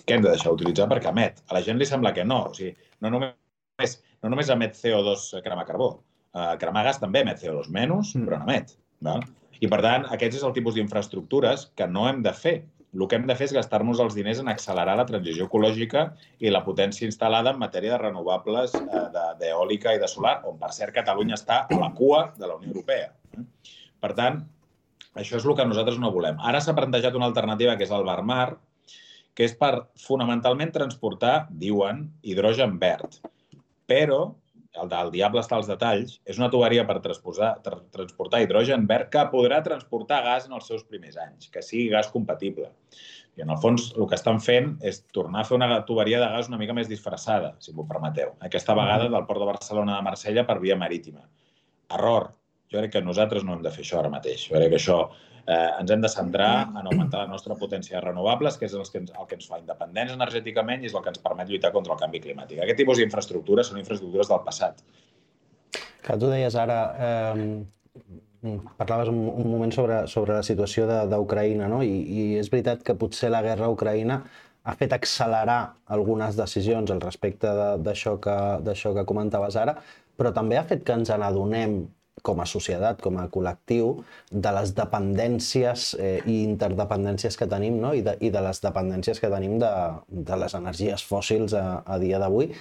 Que 0.03 0.17
hem 0.17 0.25
de 0.25 0.33
deixar 0.33 0.53
d'utilitzar 0.53 0.89
perquè 0.91 1.09
emet. 1.13 1.41
A 1.47 1.57
la 1.57 1.63
gent 1.65 1.79
li 1.79 1.88
sembla 1.88 2.13
que 2.13 2.25
no. 2.27 2.43
O 2.51 2.57
sigui, 2.57 2.75
no 3.01 3.13
només, 3.13 3.97
no 4.21 4.33
només 4.33 4.53
emet 4.53 4.77
CO2 4.77 5.29
cremar 5.45 5.65
carbó. 5.69 5.95
Uh, 6.38 6.53
cremar 6.62 6.83
gas 6.86 7.01
també 7.01 7.24
emet 7.24 7.41
CO2 7.41 7.71
menys, 7.74 8.13
mm. 8.13 8.27
però 8.27 8.41
no 8.41 8.50
emet. 8.50 8.75
Val? 9.07 9.24
I, 9.59 9.67
per 9.69 9.79
tant, 9.85 10.07
aquests 10.13 10.39
és 10.39 10.47
el 10.47 10.55
tipus 10.55 10.75
d'infraestructures 10.77 11.69
que 11.77 11.87
no 11.89 12.07
hem 12.09 12.21
de 12.25 12.33
fer. 12.33 12.57
El 12.97 13.05
que 13.09 13.17
hem 13.19 13.25
de 13.29 13.35
fer 13.37 13.49
és 13.49 13.55
gastar-nos 13.57 13.99
els 14.01 14.15
diners 14.17 14.39
en 14.41 14.49
accelerar 14.49 14.95
la 14.97 15.05
transició 15.05 15.45
ecològica 15.49 16.07
i 16.41 16.51
la 16.53 16.63
potència 16.65 17.05
instal·lada 17.05 17.53
en 17.53 17.59
matèria 17.61 17.95
de 17.95 18.01
renovables 18.05 18.73
eh, 18.79 19.01
d'eòlica 19.41 19.93
i 19.93 20.01
de 20.01 20.09
solar, 20.09 20.39
on, 20.49 20.57
per 20.61 20.71
cert, 20.73 20.95
Catalunya 20.95 21.35
està 21.37 21.65
a 21.67 21.81
la 21.81 21.91
cua 21.97 22.29
de 22.37 22.47
la 22.47 22.55
Unió 22.57 22.71
Europea. 22.71 23.11
Per 24.01 24.13
tant, 24.17 24.39
això 25.17 25.37
és 25.37 25.45
el 25.45 25.57
que 25.57 25.67
nosaltres 25.67 25.99
no 26.01 26.13
volem. 26.15 26.39
Ara 26.45 26.61
s'ha 26.63 26.77
plantejat 26.77 27.15
una 27.17 27.27
alternativa, 27.29 27.75
que 27.77 27.85
és 27.85 27.93
el 27.93 28.05
Barmar, 28.07 28.55
que 29.37 29.45
és 29.45 29.53
per 29.57 29.73
fonamentalment 30.01 30.73
transportar, 30.73 31.47
diuen, 31.49 32.07
hidrogen 32.25 32.79
verd. 32.81 33.19
Però 33.89 34.21
el 34.81 34.89
del 34.91 35.12
diable 35.13 35.41
està 35.43 35.57
als 35.57 35.69
detalls, 35.69 36.17
és 36.25 36.39
una 36.41 36.50
tuberia 36.53 36.86
per 36.88 37.00
transportar, 37.03 37.53
tra 37.65 37.79
transportar 37.93 38.41
hidrogen 38.43 38.88
verd 38.89 39.12
que 39.13 39.24
podrà 39.31 39.62
transportar 39.65 40.24
gas 40.25 40.47
en 40.47 40.57
els 40.57 40.67
seus 40.69 40.83
primers 40.88 41.17
anys, 41.21 41.50
que 41.53 41.63
sigui 41.65 41.88
gas 41.93 42.12
compatible. 42.13 42.71
I 43.38 43.43
en 43.45 43.53
el 43.53 43.59
fons 43.62 43.91
el 43.95 44.08
que 44.10 44.17
estan 44.17 44.39
fent 44.41 44.71
és 44.89 45.03
tornar 45.13 45.43
a 45.43 45.47
fer 45.47 45.58
una 45.60 45.69
tuberia 45.86 46.19
de 46.23 46.30
gas 46.34 46.49
una 46.49 46.58
mica 46.58 46.73
més 46.73 46.89
disfressada, 46.89 47.53
si 47.62 47.73
m'ho 47.73 47.86
permeteu. 47.89 48.34
Aquesta 48.41 48.75
vegada 48.77 49.10
del 49.13 49.27
port 49.30 49.43
de 49.43 49.49
Barcelona 49.51 49.99
a 49.99 50.06
Marsella 50.06 50.45
per 50.47 50.58
via 50.63 50.77
marítima. 50.80 51.21
Error. 51.93 52.32
Jo 52.67 52.82
crec 52.82 52.97
que 52.97 53.01
nosaltres 53.06 53.45
no 53.47 53.53
hem 53.53 53.62
de 53.63 53.71
fer 53.71 53.86
això 53.86 54.01
ara 54.01 54.12
mateix. 54.12 54.49
Jo 54.49 54.58
crec 54.58 54.73
que 54.73 54.82
això 54.82 54.97
eh, 55.47 55.71
ens 55.79 55.91
hem 55.91 56.03
de 56.03 56.12
centrar 56.12 56.51
en 56.67 56.83
augmentar 56.83 57.23
la 57.23 57.31
nostra 57.31 57.55
potència 57.60 57.97
de 57.97 58.03
renovables, 58.03 58.60
que 58.60 58.67
és 58.67 58.75
el 58.75 58.83
que, 58.91 59.01
ens, 59.03 59.13
el 59.15 59.27
que 59.29 59.39
ens 59.39 59.47
fa 59.47 59.62
independents 59.62 60.13
energèticament 60.17 60.83
i 60.83 60.91
és 60.91 60.95
el 60.97 61.03
que 61.05 61.13
ens 61.13 61.23
permet 61.23 61.49
lluitar 61.49 61.71
contra 61.75 61.95
el 61.95 62.01
canvi 62.03 62.21
climàtic. 62.23 62.62
Aquest 62.63 62.81
tipus 62.83 62.99
d'infraestructures 63.01 63.71
són 63.71 63.79
infraestructures 63.81 64.31
del 64.31 64.43
passat. 64.45 64.83
Que 66.03 66.15
tu 66.19 66.29
deies 66.31 66.55
ara, 66.60 66.79
eh, 67.07 68.55
parlaves 68.77 69.10
un, 69.12 69.23
un 69.27 69.47
moment 69.49 69.71
sobre, 69.73 70.03
sobre 70.12 70.36
la 70.36 70.43
situació 70.43 70.88
d'Ucraïna, 71.10 71.71
no? 71.71 71.81
I, 71.83 71.95
I 71.95 72.27
és 72.41 72.51
veritat 72.53 72.83
que 72.83 72.95
potser 72.99 73.31
la 73.33 73.43
guerra 73.45 73.67
a 73.67 73.73
Ucraïna 73.73 74.21
ha 74.67 74.75
fet 74.75 74.93
accelerar 74.93 75.60
algunes 75.95 76.36
decisions 76.36 76.91
al 76.91 76.99
respecte 76.99 77.51
d'això 77.83 78.17
que, 78.19 78.38
que 78.67 79.05
comentaves 79.07 79.55
ara, 79.55 79.77
però 80.17 80.33
també 80.36 80.57
ha 80.60 80.65
fet 80.67 80.83
que 80.83 80.95
ens 80.97 81.13
n'adonem 81.13 81.86
com 82.27 82.41
a 82.43 82.47
societat, 82.49 82.99
com 83.03 83.19
a 83.21 83.27
col·lectiu, 83.31 83.93
de 84.31 84.51
les 84.57 84.73
dependències 84.75 85.93
eh, 85.99 86.17
i 86.27 86.41
interdependències 86.43 87.39
que 87.39 87.47
tenim 87.49 87.79
no? 87.83 87.93
I, 87.95 88.03
de, 88.05 88.17
i 88.19 88.31
de 88.33 88.43
les 88.43 88.59
dependències 88.63 89.21
que 89.23 89.31
tenim 89.31 89.55
de, 89.61 89.71
de 90.31 90.41
les 90.43 90.57
energies 90.59 91.05
fòssils 91.07 91.55
a, 91.57 91.67
a 91.87 91.99
dia 92.03 92.19
d'avui 92.21 92.51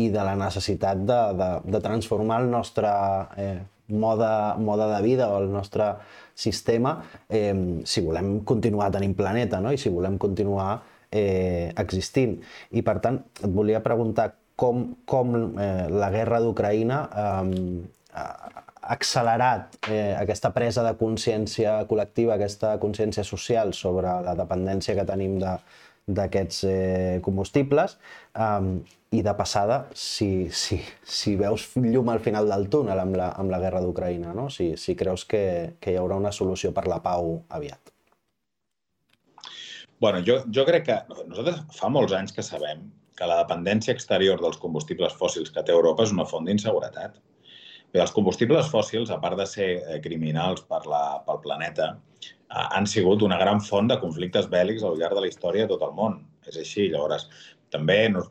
i 0.00 0.08
de 0.08 0.24
la 0.24 0.34
necessitat 0.40 1.04
de, 1.06 1.20
de, 1.38 1.50
de 1.74 1.80
transformar 1.84 2.40
el 2.42 2.50
nostre 2.50 2.90
eh, 3.36 3.60
mode, 3.92 4.30
mode 4.58 4.88
de 4.94 5.00
vida 5.04 5.28
o 5.30 5.38
el 5.42 5.50
nostre 5.52 5.92
sistema 6.34 6.96
eh, 7.28 7.82
si 7.84 8.00
volem 8.00 8.40
continuar 8.48 8.90
tenint 8.94 9.14
planeta 9.14 9.60
no? 9.60 9.72
i 9.72 9.78
si 9.78 9.92
volem 9.92 10.16
continuar 10.18 10.80
eh, 11.12 11.72
existint. 11.76 12.38
I 12.72 12.82
per 12.82 12.98
tant, 13.04 13.20
et 13.44 13.52
volia 13.52 13.82
preguntar 13.84 14.32
com, 14.56 14.86
com 15.04 15.36
eh, 15.60 15.88
la 15.92 16.10
guerra 16.14 16.40
d'Ucraïna 16.40 17.02
eh, 17.12 18.70
accelerat 18.92 19.78
eh, 19.88 20.14
aquesta 20.18 20.52
presa 20.54 20.84
de 20.86 20.94
consciència 21.00 21.78
col·lectiva, 21.90 22.36
aquesta 22.36 22.74
consciència 22.82 23.24
social 23.24 23.72
sobre 23.76 24.18
la 24.26 24.34
dependència 24.38 24.96
que 24.98 25.06
tenim 25.08 25.38
d'aquests 25.40 26.64
eh, 26.68 27.20
combustibles 27.24 27.96
um, 28.34 28.74
i 29.12 29.20
de 29.24 29.34
passada, 29.36 29.86
si, 29.94 30.48
si, 30.56 30.78
si 31.04 31.34
veus 31.36 31.68
llum 31.76 32.08
al 32.08 32.22
final 32.24 32.48
del 32.48 32.68
túnel 32.72 33.00
amb 33.00 33.16
la, 33.20 33.30
amb 33.38 33.52
la 33.52 33.60
guerra 33.60 33.82
d'Ucraïna, 33.84 34.32
no? 34.36 34.48
si, 34.50 34.72
si 34.80 34.96
creus 34.96 35.26
que, 35.28 35.42
que 35.80 35.92
hi 35.92 35.98
haurà 36.00 36.16
una 36.20 36.32
solució 36.32 36.72
per 36.72 36.86
la 36.88 37.02
pau 37.04 37.36
aviat. 37.52 37.92
Bueno, 40.02 40.18
jo, 40.26 40.40
jo 40.50 40.64
crec 40.66 40.88
que 40.88 40.96
nosaltres 41.28 41.60
fa 41.76 41.92
molts 41.92 42.16
anys 42.18 42.32
que 42.34 42.42
sabem 42.42 42.88
que 43.18 43.28
la 43.28 43.36
dependència 43.42 43.94
exterior 43.94 44.40
dels 44.42 44.56
combustibles 44.58 45.14
fòssils 45.14 45.52
que 45.54 45.62
té 45.62 45.76
Europa 45.76 46.08
és 46.08 46.14
una 46.16 46.26
font 46.26 46.48
d'inseguretat. 46.48 47.20
Bé, 47.92 48.00
els 48.00 48.12
combustibles 48.16 48.70
fòssils, 48.72 49.10
a 49.12 49.18
part 49.20 49.36
de 49.36 49.46
ser 49.48 49.68
eh, 49.76 49.98
criminals 50.04 50.64
per 50.68 50.80
la, 50.88 51.02
pel 51.26 51.42
planeta, 51.44 51.90
eh, 52.24 52.62
han 52.62 52.88
sigut 52.88 53.24
una 53.26 53.36
gran 53.40 53.60
font 53.60 53.90
de 53.90 53.98
conflictes 54.00 54.48
bèl·lics 54.52 54.84
al 54.88 54.96
llarg 55.00 55.18
de 55.18 55.26
la 55.26 55.28
història 55.28 55.66
de 55.66 55.74
tot 55.74 55.84
el 55.88 55.92
món. 55.98 56.22
És 56.48 56.56
així. 56.58 56.88
Llavors, 56.90 57.28
també 57.72 57.98
eh, 58.08 58.22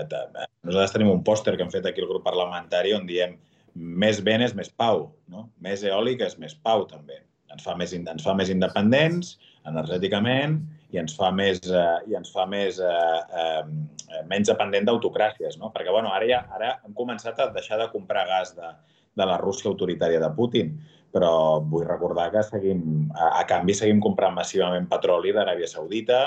eh, 0.00 0.46
nosaltres 0.64 0.94
tenim 0.96 1.12
un 1.12 1.22
pòster 1.26 1.56
que 1.56 1.66
hem 1.66 1.72
fet 1.72 1.86
aquí 1.88 2.02
al 2.02 2.10
grup 2.10 2.24
parlamentari 2.24 2.94
on 2.96 3.04
diem 3.08 3.36
més 3.74 4.20
vent 4.24 4.44
és 4.46 4.54
més 4.56 4.70
pau, 4.70 5.08
no? 5.28 5.48
més 5.60 5.82
eòlic 5.84 6.22
és 6.24 6.38
més 6.38 6.54
pau, 6.54 6.86
també. 6.88 7.20
Ens 7.52 7.64
fa 7.66 7.74
més, 7.78 7.92
ens 7.94 8.24
fa 8.24 8.34
més 8.38 8.50
independents 8.50 9.36
energèticament 9.68 10.58
i 10.94 11.00
ens 11.02 11.16
fa 11.18 11.30
més, 11.34 11.60
eh, 11.66 11.98
i 12.10 12.16
ens 12.18 12.30
fa 12.34 12.46
més, 12.46 12.78
eh, 12.78 13.20
eh, 13.42 14.22
menys 14.30 14.50
dependent 14.52 14.86
d'autocràcies, 14.86 15.58
no? 15.58 15.72
Perquè, 15.74 15.90
bueno, 15.90 16.12
ara 16.14 16.28
ja 16.30 16.44
ara 16.54 16.76
hem 16.86 16.94
començat 16.94 17.40
a 17.40 17.50
deixar 17.54 17.80
de 17.82 17.90
comprar 17.92 18.26
gas 18.30 18.54
de, 18.56 18.70
de 19.18 19.26
la 19.26 19.38
Rússia 19.42 19.70
autoritària 19.70 20.22
de 20.22 20.30
Putin, 20.36 20.74
però 21.14 21.60
vull 21.70 21.86
recordar 21.86 22.30
que 22.30 22.42
seguim, 22.46 23.08
a, 23.14 23.40
a 23.40 23.44
canvi 23.50 23.74
seguim 23.74 24.00
comprant 24.02 24.34
massivament 24.34 24.88
petroli 24.90 25.34
d'Aràbia 25.34 25.70
Saudita 25.70 26.24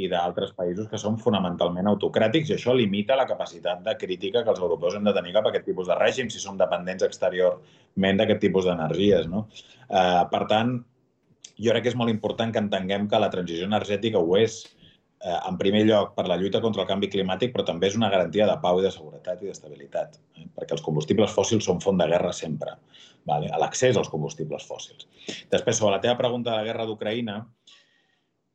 i 0.00 0.08
d'altres 0.08 0.52
països 0.56 0.88
que 0.88 1.00
són 1.00 1.16
fonamentalment 1.20 1.88
autocràtics 1.90 2.50
i 2.50 2.54
això 2.56 2.72
limita 2.76 3.16
la 3.18 3.26
capacitat 3.28 3.82
de 3.84 3.96
crítica 4.00 4.44
que 4.44 4.52
els 4.52 4.60
europeus 4.62 4.96
hem 4.96 5.08
de 5.08 5.14
tenir 5.16 5.34
cap 5.36 5.48
a 5.48 5.50
aquest 5.52 5.66
tipus 5.66 5.88
de 5.90 5.96
règim 5.98 6.30
si 6.30 6.40
som 6.40 6.56
dependents 6.60 7.04
exteriorment 7.04 8.20
d'aquest 8.20 8.40
tipus 8.44 8.68
d'energies. 8.68 9.26
No? 9.28 9.48
Uh, 9.88 10.22
per 10.30 10.44
tant, 10.52 10.78
jo 11.60 11.72
crec 11.72 11.84
que 11.84 11.92
és 11.92 11.98
molt 11.98 12.12
important 12.12 12.52
que 12.52 12.62
entenguem 12.62 13.08
que 13.08 13.20
la 13.20 13.30
transició 13.32 13.66
energètica 13.68 14.20
ho 14.20 14.36
és 14.38 14.62
eh, 14.64 15.36
en 15.36 15.58
primer 15.60 15.84
lloc, 15.88 16.14
per 16.16 16.26
la 16.28 16.38
lluita 16.40 16.62
contra 16.64 16.84
el 16.84 16.88
canvi 16.88 17.10
climàtic, 17.12 17.52
però 17.54 17.66
també 17.68 17.90
és 17.90 17.98
una 17.98 18.10
garantia 18.12 18.48
de 18.48 18.56
pau 18.62 18.80
i 18.80 18.86
de 18.86 18.92
seguretat 18.94 19.42
i 19.42 19.50
d'estabilitat, 19.50 20.18
eh? 20.38 20.48
perquè 20.56 20.76
els 20.76 20.84
combustibles 20.86 21.34
fòssils 21.36 21.68
són 21.68 21.82
font 21.84 22.00
de 22.00 22.08
guerra 22.10 22.32
sempre, 22.36 22.76
vale? 23.28 23.52
l'accés 23.62 24.00
als 24.00 24.08
combustibles 24.12 24.66
fòssils. 24.68 25.08
Després, 25.52 25.78
sobre 25.78 25.96
la 25.96 26.02
teva 26.04 26.16
pregunta 26.20 26.52
de 26.52 26.58
la 26.62 26.68
guerra 26.68 26.88
d'Ucraïna, 26.88 27.42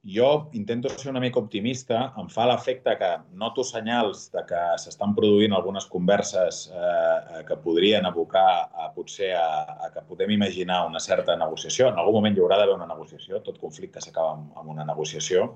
jo 0.06 0.50
intento 0.54 0.90
ser 0.90 1.10
una 1.10 1.20
mica 1.20 1.40
optimista. 1.40 2.14
Em 2.22 2.28
fa 2.30 2.46
l'efecte 2.46 2.94
que 3.00 3.10
noto 3.42 3.64
senyals 3.66 4.28
de 4.34 4.44
que 4.46 4.62
s'estan 4.84 5.16
produint 5.18 5.56
algunes 5.58 5.88
converses 5.90 6.68
eh, 6.70 7.42
que 7.48 7.58
podrien 7.64 8.06
abocar 8.06 8.70
a, 8.70 8.92
potser 8.94 9.34
a, 9.34 9.48
a 9.88 9.90
que 9.94 10.06
podem 10.06 10.36
imaginar 10.38 10.84
una 10.86 11.02
certa 11.02 11.36
negociació. 11.36 11.90
En 11.90 11.98
algun 11.98 12.20
moment 12.20 12.38
hi 12.38 12.46
haurà 12.46 12.62
d'haver 12.62 12.78
una 12.78 12.90
negociació, 12.92 13.42
tot 13.42 13.58
conflicte 13.58 14.04
s'acaba 14.04 14.38
amb, 14.38 14.54
amb 14.62 14.76
una 14.78 14.86
negociació. 14.86 15.50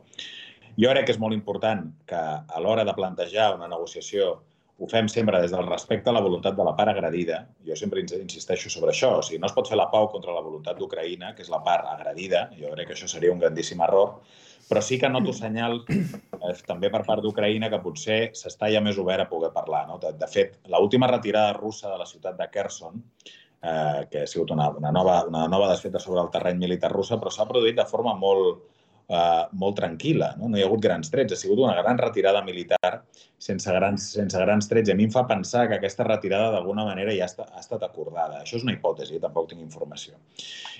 Jo 0.79 0.93
crec 0.93 1.05
que 1.05 1.13
és 1.13 1.21
molt 1.21 1.37
important 1.37 1.85
que 2.09 2.19
a 2.19 2.61
l'hora 2.63 2.85
de 2.87 2.95
plantejar 2.97 3.53
una 3.55 3.69
negociació 3.69 4.39
ho 4.79 4.87
fem 4.87 5.09
sempre 5.11 5.41
des 5.43 5.51
del 5.51 5.67
respecte 5.67 6.09
a 6.09 6.13
la 6.15 6.21
voluntat 6.23 6.55
de 6.55 6.63
la 6.63 6.73
part 6.75 6.93
agredida. 6.93 7.41
Jo 7.67 7.75
sempre 7.75 7.99
insisteixo 7.99 8.69
sobre 8.71 8.93
això. 8.93 9.11
O 9.17 9.23
sigui, 9.25 9.39
no 9.43 9.49
es 9.49 9.55
pot 9.55 9.67
fer 9.67 9.77
la 9.77 9.89
pau 9.91 10.07
contra 10.13 10.35
la 10.35 10.43
voluntat 10.45 10.79
d'Ucraïna, 10.79 11.33
que 11.35 11.43
és 11.43 11.51
la 11.51 11.59
part 11.65 11.89
agredida. 11.91 12.45
Jo 12.59 12.71
crec 12.75 12.87
que 12.87 12.95
això 12.95 13.09
seria 13.11 13.33
un 13.33 13.41
grandíssim 13.43 13.83
error. 13.83 14.15
Però 14.69 14.81
sí 14.85 14.99
que 15.01 15.09
noto 15.09 15.33
senyal 15.33 15.81
eh, 15.89 16.53
també 16.67 16.91
per 16.93 17.03
part 17.07 17.25
d'Ucraïna 17.25 17.71
que 17.73 17.81
potser 17.83 18.19
s'està 18.37 18.69
ja 18.71 18.79
més 18.85 19.01
obert 19.01 19.25
a 19.25 19.29
poder 19.29 19.51
parlar. 19.51 19.83
No? 19.89 19.99
De, 19.99 20.13
de 20.15 20.31
fet, 20.31 20.59
l'última 20.71 21.11
retirada 21.11 21.57
russa 21.57 21.91
de 21.91 21.99
la 21.99 22.07
ciutat 22.07 22.39
de 22.39 22.47
Kherson, 22.53 23.03
eh, 23.61 24.07
que 24.11 24.23
ha 24.23 24.31
sigut 24.31 24.53
una, 24.55 24.69
una, 24.79 24.93
nova, 24.95 25.23
una 25.27 25.47
nova 25.51 25.71
desfeta 25.73 25.99
sobre 25.99 26.21
el 26.23 26.31
terreny 26.31 26.61
militar 26.61 26.93
russa, 26.93 27.19
però 27.19 27.33
s'ha 27.33 27.49
produït 27.49 27.75
de 27.81 27.87
forma 27.89 28.15
molt, 28.15 28.63
eh, 29.09 29.43
molt 29.61 29.77
tranquil·la. 29.79 30.35
No? 30.39 30.49
no 30.49 30.57
hi 30.57 30.63
ha 30.63 30.69
hagut 30.69 30.83
grans 30.85 31.11
trets, 31.13 31.33
ha 31.33 31.39
sigut 31.39 31.61
una 31.63 31.75
gran 31.81 31.97
retirada 32.01 32.43
militar 32.45 33.01
sense 33.39 33.71
grans, 33.73 34.05
sense 34.13 34.41
grans 34.43 34.69
trets. 34.69 34.89
I 34.89 34.93
a 34.93 34.97
mi 34.99 35.07
em 35.07 35.13
fa 35.13 35.25
pensar 35.29 35.65
que 35.69 35.79
aquesta 35.79 36.05
retirada 36.07 36.51
d'alguna 36.55 36.85
manera 36.87 37.15
ja 37.15 37.27
ha, 37.27 37.47
ha 37.55 37.63
estat 37.63 37.83
acordada. 37.87 38.43
Això 38.43 38.59
és 38.59 38.67
una 38.67 38.75
hipòtesi, 38.75 39.19
tampoc 39.23 39.49
tinc 39.51 39.63
informació. 39.65 40.19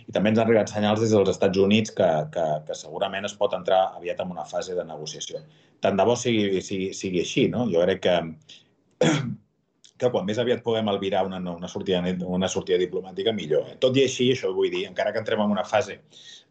I 0.06 0.16
també 0.16 0.34
ens 0.34 0.40
han 0.40 0.48
arribat 0.48 0.72
senyals 0.72 1.04
des 1.04 1.16
dels 1.16 1.34
Estats 1.34 1.60
Units 1.66 1.96
que, 1.96 2.10
que, 2.34 2.48
que 2.68 2.78
segurament 2.78 3.28
es 3.28 3.36
pot 3.40 3.56
entrar 3.58 3.84
aviat 3.98 4.24
en 4.24 4.34
una 4.38 4.48
fase 4.48 4.78
de 4.78 4.86
negociació. 4.86 5.44
Tant 5.84 6.00
de 6.00 6.06
bo 6.08 6.18
sigui, 6.20 6.64
sigui, 6.66 6.94
sigui 6.98 7.24
així, 7.24 7.48
no? 7.52 7.66
Jo 7.72 7.86
crec 7.88 8.04
que 8.08 8.18
que 10.00 10.10
quan 10.12 10.28
més 10.28 10.40
aviat 10.40 10.62
puguem 10.64 10.88
albirar 10.92 11.26
una, 11.28 11.40
una, 11.52 11.68
sortida, 11.72 12.00
una 12.28 12.48
sortida 12.52 12.80
diplomàtica, 12.80 13.34
millor. 13.36 13.68
Eh? 13.68 13.80
Tot 13.84 13.98
i 14.00 14.06
així, 14.08 14.30
això 14.34 14.54
vull 14.56 14.72
dir, 14.72 14.86
encara 14.88 15.12
que 15.12 15.20
entrem 15.22 15.44
en 15.44 15.56
una 15.56 15.66
fase 15.68 16.00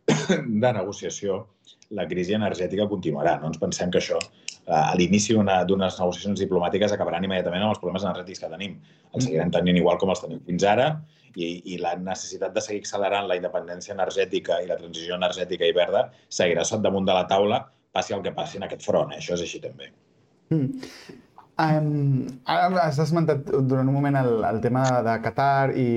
de 0.64 0.72
negociació, 0.76 1.46
la 1.96 2.06
crisi 2.08 2.34
energètica 2.36 2.88
continuarà. 2.88 3.38
No 3.40 3.50
ens 3.52 3.60
pensem 3.60 3.90
que 3.90 4.00
això, 4.00 4.18
eh, 4.20 4.72
a 4.72 4.94
l'inici 4.96 5.34
d'unes 5.34 6.00
negociacions 6.00 6.40
diplomàtiques, 6.40 6.92
acabaran 6.92 7.24
immediatament 7.24 7.62
amb 7.62 7.74
els 7.74 7.80
problemes 7.82 8.04
energètics 8.04 8.40
que 8.40 8.50
tenim. 8.52 8.76
Els 9.14 9.24
seguirem 9.24 9.50
tenint 9.50 9.76
igual 9.76 9.98
com 9.98 10.10
els 10.10 10.20
tenim 10.20 10.40
fins 10.46 10.64
ara 10.64 10.88
i, 11.34 11.74
i 11.74 11.78
la 11.78 11.94
necessitat 11.96 12.54
de 12.54 12.60
seguir 12.60 12.82
accelerant 12.82 13.28
la 13.28 13.36
independència 13.36 13.94
energètica 13.94 14.60
i 14.62 14.68
la 14.68 14.76
transició 14.76 15.16
energètica 15.16 15.64
i 15.64 15.72
verda 15.76 16.08
seguirà 16.28 16.64
sot 16.64 16.82
damunt 16.82 17.06
de 17.08 17.16
la 17.16 17.26
taula, 17.30 17.62
passi 17.92 18.14
el 18.14 18.22
que 18.22 18.34
passi 18.36 18.58
en 18.58 18.68
aquest 18.68 18.84
front. 18.84 19.12
Eh? 19.12 19.22
Això 19.22 19.34
és 19.38 19.46
així 19.46 19.62
també. 19.62 19.90
Mm. 20.50 20.82
Um, 21.58 22.26
ara 22.46 22.84
has 22.84 23.00
esmentat 23.02 23.48
durant 23.50 23.88
un 23.88 23.94
moment 23.94 24.14
el, 24.20 24.44
el 24.46 24.60
tema 24.62 24.84
de, 24.86 25.00
de 25.08 25.14
Qatar 25.24 25.72
i 25.74 25.88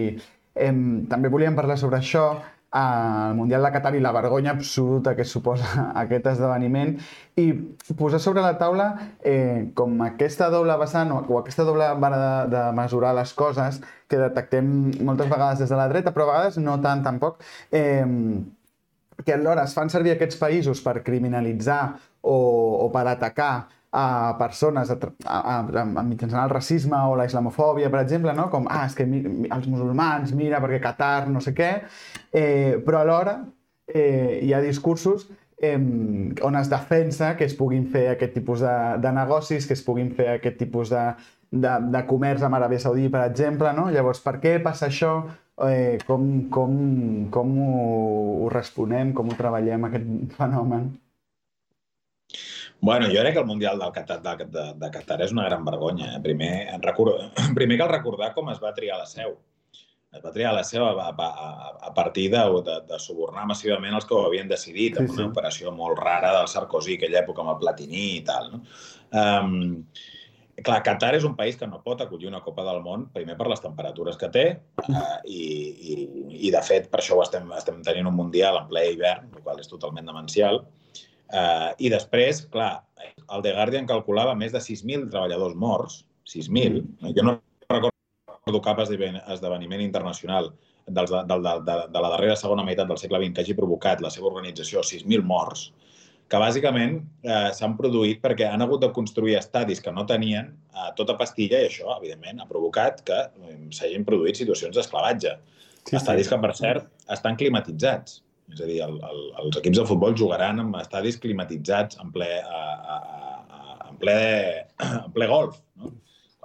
um, 0.66 1.04
també 1.12 1.30
volíem 1.30 1.54
parlar 1.60 1.78
sobre 1.78 2.00
això 2.00 2.24
al 2.72 3.36
Mundial 3.36 3.64
de 3.64 3.72
Qatar 3.74 3.96
i 3.96 4.02
la 4.04 4.14
vergonya 4.16 4.54
absoluta 4.56 5.16
que 5.16 5.26
suposa 5.28 5.90
aquest 6.04 6.30
esdeveniment. 6.32 6.96
I 7.36 7.52
posar 8.00 8.22
sobre 8.24 8.44
la 8.44 8.58
taula 8.60 8.88
eh, 9.24 9.72
com 9.76 10.00
aquesta 10.06 10.50
doble 10.54 10.78
vessant 10.80 11.12
o, 11.12 11.20
o 11.28 11.42
aquesta 11.42 11.66
doble 11.68 11.90
vara 12.00 12.22
de, 12.22 12.56
de 12.56 12.64
mesurar 12.78 13.14
les 13.18 13.34
coses 13.34 13.82
que 14.08 14.20
detectem 14.20 14.72
moltes 15.04 15.30
vegades 15.32 15.60
des 15.64 15.72
de 15.72 15.80
la 15.80 15.90
dreta, 15.92 16.16
però 16.16 16.30
a 16.30 16.32
vegades 16.32 16.60
no 16.64 16.80
tant 16.84 17.04
tampoc, 17.04 17.44
eh, 17.72 18.08
que 19.26 19.36
alhora 19.36 19.68
es 19.68 19.76
fan 19.78 19.92
servir 19.92 20.16
aquests 20.16 20.40
països 20.40 20.82
per 20.84 21.02
criminalitzar 21.06 21.84
o, 22.22 22.36
o 22.86 22.90
per 22.94 23.06
atacar 23.12 23.54
a 23.92 24.36
persones 24.40 24.90
a, 24.90 24.98
a, 25.26 25.38
a, 25.60 25.82
a 25.84 26.04
mitjançant 26.08 26.46
el 26.46 26.54
racisme 26.54 26.96
o 27.10 27.18
la 27.20 27.28
islamofòbia, 27.28 27.90
per 27.92 28.06
exemple, 28.06 28.34
no? 28.38 28.48
com, 28.50 28.70
ah, 28.72 28.86
és 28.88 28.96
que 28.96 29.06
mi, 29.06 29.20
els 29.52 29.68
musulmans, 29.68 30.32
mira, 30.38 30.62
perquè 30.64 30.80
Qatar, 30.84 31.28
no 31.30 31.44
sé 31.44 31.52
què, 31.58 31.74
eh, 32.32 32.80
però 32.86 33.04
alhora 33.04 33.42
eh, 33.88 34.40
hi 34.46 34.54
ha 34.56 34.62
discursos 34.64 35.28
eh, 35.62 35.78
on 36.42 36.56
es 36.56 36.72
defensa 36.72 37.36
que 37.38 37.46
es 37.46 37.54
puguin 37.56 37.86
fer 37.92 38.08
aquest 38.16 38.34
tipus 38.40 38.64
de, 38.64 38.78
de 39.04 39.12
negocis, 39.14 39.68
que 39.68 39.78
es 39.78 39.84
puguin 39.86 40.10
fer 40.16 40.32
aquest 40.38 40.58
tipus 40.64 40.90
de, 40.96 41.04
de, 41.52 41.76
de 41.94 42.04
comerç 42.08 42.48
amb 42.48 42.58
Aràbia 42.58 42.82
Saudí, 42.82 43.10
per 43.14 43.26
exemple, 43.28 43.76
no? 43.78 43.90
Llavors, 43.94 44.24
per 44.24 44.40
què 44.42 44.58
passa 44.64 44.88
això? 44.88 45.14
Eh, 45.68 46.00
com, 46.08 46.28
com, 46.50 46.74
com 47.30 47.56
ho, 47.62 47.72
ho 48.46 48.50
responem, 48.50 49.14
com 49.14 49.30
ho 49.30 49.38
treballem, 49.38 49.90
aquest 49.92 50.38
fenomen? 50.40 50.90
Bueno, 52.82 53.06
jo 53.06 53.22
crec 53.22 53.34
que 53.34 53.40
el 53.40 53.46
Mundial 53.46 53.78
del 53.78 53.92
Qatar, 53.92 54.22
de, 54.24 54.46
de, 54.46 54.74
de 54.74 54.88
Qatar 54.90 55.20
és 55.22 55.32
una 55.36 55.44
gran 55.46 55.66
vergonya. 55.66 56.16
Eh? 56.16 56.22
Primer, 56.24 56.54
record... 56.82 57.28
Primer 57.58 57.78
cal 57.78 57.92
recordar 57.92 58.32
com 58.34 58.50
es 58.50 58.58
va 58.62 58.74
triar 58.74 58.98
la 58.98 59.06
seu. 59.06 59.36
Es 60.12 60.24
va 60.24 60.32
triar 60.34 60.56
la 60.58 60.64
seu 60.66 60.88
a, 60.90 61.12
a, 61.14 61.28
a 61.88 61.92
partir 61.94 62.26
de, 62.34 62.42
de, 62.66 62.80
de 62.90 63.00
subornar 63.00 63.46
massivament 63.52 63.94
els 64.00 64.10
que 64.10 64.18
ho 64.18 64.26
havien 64.26 64.50
decidit, 64.50 64.98
amb 64.98 65.12
sí, 65.12 65.14
sí. 65.14 65.22
una 65.22 65.30
operació 65.30 65.76
molt 65.78 66.02
rara 66.02 66.34
del 66.40 66.50
Sarkozy, 66.50 66.98
aquella 66.98 67.22
època 67.22 67.46
amb 67.46 67.54
el 67.54 67.62
Platini 67.62 68.08
i 68.16 68.26
tal. 68.26 68.50
No? 68.56 68.64
Um, 69.14 69.54
clar, 70.66 70.82
Qatar 70.90 71.14
és 71.22 71.30
un 71.30 71.38
país 71.38 71.62
que 71.62 71.70
no 71.70 71.84
pot 71.86 72.02
acollir 72.02 72.34
una 72.34 72.42
Copa 72.42 72.66
del 72.66 72.82
Món, 72.82 73.12
primer 73.14 73.38
per 73.38 73.46
les 73.54 73.62
temperatures 73.62 74.18
que 74.18 74.34
té, 74.34 74.46
uh, 74.90 75.16
i, 75.30 75.46
i, 75.94 76.02
i 76.50 76.52
de 76.58 76.66
fet 76.66 76.90
per 76.90 77.06
això 77.06 77.22
ho 77.22 77.22
estem, 77.30 77.54
estem 77.62 77.80
tenint 77.86 78.10
un 78.10 78.18
Mundial 78.18 78.58
en 78.58 78.70
ple 78.74 78.90
hivern, 78.90 79.30
el 79.38 79.46
qual 79.46 79.62
és 79.62 79.70
totalment 79.70 80.10
demencial, 80.10 80.64
Uh, 81.32 81.72
I 81.80 81.92
després, 81.94 82.44
clar, 82.52 82.72
el 83.32 83.44
The 83.46 83.54
Guardian 83.56 83.88
calculava 83.90 84.36
més 84.36 84.52
de 84.52 84.60
6.000 84.60 85.08
treballadors 85.12 85.56
morts, 85.56 86.02
6.000. 86.28 86.82
Mm. 86.82 87.14
Jo 87.16 87.26
no 87.28 87.38
recordo 87.72 88.62
cap 88.66 88.82
esdeveniment 88.84 89.84
internacional 89.84 90.52
dels, 90.88 91.12
de, 91.12 91.22
de, 91.28 91.54
de, 91.68 91.78
de 91.94 92.02
la 92.04 92.10
darrera 92.14 92.36
segona 92.40 92.66
meitat 92.68 92.90
del 92.90 93.00
segle 93.00 93.22
XX 93.22 93.36
que 93.36 93.46
hagi 93.46 93.58
provocat 93.58 94.02
la 94.04 94.12
seva 94.14 94.30
organització 94.32 94.84
6.000 94.86 95.24
morts, 95.28 95.70
que 96.32 96.40
bàsicament 96.40 96.98
eh, 97.28 97.50
s'han 97.56 97.76
produït 97.80 98.22
perquè 98.24 98.48
han 98.48 98.64
hagut 98.64 98.84
de 98.86 98.92
construir 98.96 99.36
estadis 99.40 99.82
que 99.84 99.92
no 99.92 100.06
tenien 100.08 100.52
eh, 100.72 100.90
tota 100.98 101.18
pastilla 101.20 101.60
i 101.60 101.68
això, 101.68 101.98
evidentment, 101.98 102.40
ha 102.40 102.48
provocat 102.50 103.04
que 103.08 103.20
eh, 103.28 103.58
s'hagin 103.76 104.08
produït 104.08 104.40
situacions 104.40 104.78
d'esclavatge. 104.78 105.36
Sí, 105.82 105.98
estadis 105.98 106.30
sí. 106.30 106.34
que, 106.34 106.40
per 106.44 106.54
cert, 106.56 106.88
estan 107.12 107.36
climatitzats. 107.40 108.22
És 108.52 108.62
a 108.62 108.68
dir, 108.68 108.82
el, 108.84 108.98
el, 109.08 109.22
els 109.46 109.60
equips 109.62 109.80
de 109.80 109.88
futbol 109.88 110.16
jugaran 110.18 110.60
en 110.64 110.74
estadis 110.80 111.20
climatitzats 111.24 112.00
en 112.04 112.12
ple, 112.16 112.30
a, 112.42 112.64
a, 112.96 112.98
a, 112.98 113.78
en 113.90 114.00
ple, 114.02 114.18
en 115.06 115.14
ple 115.16 115.30
golf. 115.32 115.62
No? 115.80 115.94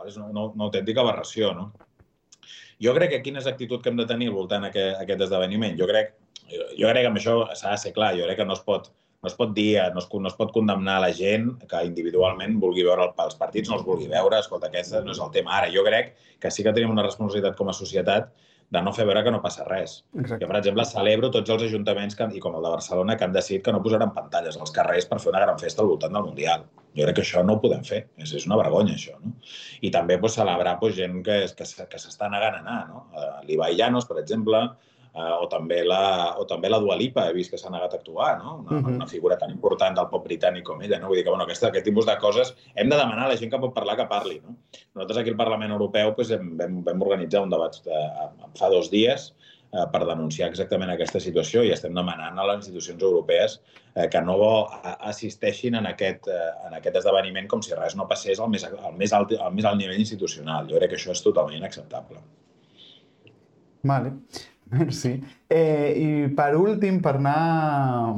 És 0.06 0.18
una, 0.20 0.28
una 0.46 0.68
autèntica 0.68 1.02
aberració. 1.02 1.50
No? 1.56 1.72
Jo 2.82 2.92
crec 2.94 3.14
que 3.14 3.24
quina 3.24 3.40
és 3.40 3.48
l'actitud 3.48 3.82
que 3.82 3.90
hem 3.90 3.98
de 3.98 4.06
tenir 4.06 4.30
al 4.30 4.36
voltant 4.36 4.68
aquest, 4.68 5.00
aquest 5.00 5.26
esdeveniment? 5.26 5.74
Jo 5.80 5.88
crec, 5.90 6.14
jo 6.52 6.86
crec 6.92 7.02
que 7.02 7.10
amb 7.10 7.18
això 7.18 7.40
s'ha 7.56 7.74
de 7.74 7.82
ser 7.82 7.92
clar. 7.96 8.12
Jo 8.18 8.28
crec 8.28 8.38
que 8.42 8.46
no 8.46 8.54
es 8.54 8.62
pot, 8.62 8.90
no 9.24 9.30
es 9.32 9.36
pot 9.38 9.54
dir, 9.56 9.80
no 9.94 10.02
es, 10.02 10.08
no 10.12 10.30
es 10.30 10.36
pot 10.38 10.52
condemnar 10.54 11.00
la 11.02 11.12
gent 11.16 11.48
que 11.66 11.84
individualment 11.88 12.60
vulgui 12.62 12.84
veure 12.86 13.08
el, 13.08 13.14
els 13.24 13.38
partits, 13.40 13.70
no 13.72 13.80
els 13.80 13.86
vulgui 13.86 14.10
veure, 14.12 14.38
escolta, 14.38 14.70
aquest 14.70 15.00
no 15.02 15.16
és 15.16 15.22
el 15.24 15.32
tema. 15.34 15.56
Ara, 15.58 15.72
jo 15.74 15.82
crec 15.86 16.14
que 16.42 16.52
sí 16.52 16.62
que 16.62 16.74
tenim 16.76 16.92
una 16.94 17.06
responsabilitat 17.06 17.56
com 17.58 17.72
a 17.72 17.76
societat 17.76 18.30
de 18.74 18.83
no 18.83 18.92
fer 18.94 19.07
veure 19.07 19.22
que 19.22 19.33
no 19.35 19.42
passa 19.42 19.64
res. 19.66 20.00
Exacte. 20.14 20.40
Jo, 20.42 20.48
per 20.50 20.59
exemple, 20.59 20.87
celebro 20.88 21.31
tots 21.35 21.52
els 21.55 21.66
ajuntaments, 21.68 22.16
que, 22.18 22.26
i 22.35 22.42
com 22.42 22.57
el 22.59 22.66
de 22.66 22.72
Barcelona, 22.72 23.16
que 23.18 23.26
han 23.26 23.37
decidit 23.37 23.62
que 23.66 23.74
no 23.74 23.83
posaran 23.85 24.14
pantalles 24.16 24.59
als 24.59 24.74
carrers 24.74 25.07
per 25.11 25.20
fer 25.22 25.31
una 25.33 25.44
gran 25.44 25.61
festa 25.62 25.85
al 25.85 25.92
voltant 25.92 26.16
del 26.16 26.26
Mundial. 26.26 26.66
Jo 26.96 27.05
crec 27.05 27.18
que 27.18 27.24
això 27.26 27.44
no 27.44 27.57
ho 27.57 27.62
podem 27.62 27.85
fer. 27.87 28.02
És, 28.18 28.33
és 28.35 28.48
una 28.48 28.59
vergonya, 28.59 28.96
això. 28.96 29.14
No? 29.22 29.35
I 29.87 29.92
també 29.94 30.18
pues, 30.18 30.35
celebrar 30.40 30.79
pues, 30.83 30.96
gent 30.98 31.22
que, 31.26 31.38
que, 31.59 31.68
que 31.92 32.02
s'està 32.02 32.31
negant 32.33 32.59
a 32.59 32.62
anar. 32.64 32.81
No? 32.90 33.05
L'Ibai 33.46 33.79
Llanos, 33.79 34.09
per 34.09 34.18
exemple, 34.22 34.64
eh, 35.16 35.35
o, 35.40 35.46
també 35.48 35.81
la, 35.87 36.37
o 36.40 36.44
també 36.48 36.70
la 36.70 36.81
Dua 36.83 36.96
Lipa, 37.00 37.26
he 37.26 37.35
vist 37.37 37.52
que 37.52 37.61
s'ha 37.61 37.72
negat 37.72 37.94
a 37.94 38.00
actuar, 38.00 38.37
no? 38.42 38.59
Una, 38.61 38.70
uh 38.70 38.83
-huh. 38.83 38.94
una 38.96 39.07
figura 39.07 39.38
tan 39.38 39.50
important 39.50 39.96
del 39.96 40.09
pop 40.12 40.26
britànic 40.26 40.64
com 40.64 40.83
ella, 40.83 40.98
no? 40.98 41.09
Vull 41.09 41.16
dir 41.16 41.24
que, 41.24 41.31
bueno, 41.31 41.44
aquesta, 41.44 41.68
aquest 41.68 41.85
tipus 41.85 42.07
de 42.07 42.18
coses 42.18 42.55
hem 42.74 42.88
de 42.88 42.96
demanar 42.96 43.24
a 43.26 43.29
la 43.29 43.37
gent 43.37 43.50
que 43.50 43.59
pot 43.59 43.74
parlar 43.74 43.96
que 43.96 44.07
parli, 44.07 44.40
no? 44.44 44.57
Nosaltres 44.94 45.18
aquí 45.18 45.31
al 45.31 45.37
Parlament 45.37 45.72
Europeu 45.72 46.14
pues, 46.14 46.31
hem, 46.31 46.57
vam, 46.57 46.83
vam 46.85 47.02
organitzar 47.02 47.42
un 47.42 47.50
debat 47.50 47.74
de, 47.85 47.98
fa 48.55 48.68
dos 48.68 48.90
dies 48.90 49.35
eh, 49.72 49.87
per 49.92 50.07
denunciar 50.07 50.48
exactament 50.48 50.90
aquesta 50.90 51.20
situació 51.20 51.62
i 51.62 51.72
estem 51.72 51.94
demanant 51.94 52.38
a 52.38 52.46
les 52.46 52.57
institucions 52.57 53.02
europees 53.02 53.61
eh, 53.94 54.09
que 54.09 54.20
no 54.20 54.37
assisteixin 54.83 55.74
en 55.74 55.87
aquest, 55.87 56.29
eh, 56.29 56.50
en 56.66 56.74
aquest 56.74 56.96
esdeveniment 56.96 57.48
com 57.48 57.62
si 57.62 57.74
res 57.74 57.96
no 57.96 58.09
passés 58.09 58.40
al 58.40 58.48
més, 58.48 58.64
al 58.64 58.96
més, 58.96 59.12
alt, 59.12 59.33
al 59.33 59.55
més 59.55 59.64
alt 59.64 59.79
nivell 59.79 60.00
institucional. 60.00 60.68
Jo 60.68 60.76
crec 60.76 60.90
que 60.90 60.96
això 61.00 61.12
és 61.12 61.22
totalment 61.22 61.57
inacceptable. 61.57 62.20
Vale. 63.87 64.12
Merci. 64.74 65.22
Eh, 65.48 65.92
I 65.96 66.09
per 66.35 66.55
últim, 66.59 67.00
per 67.02 67.16
anar 67.20 68.16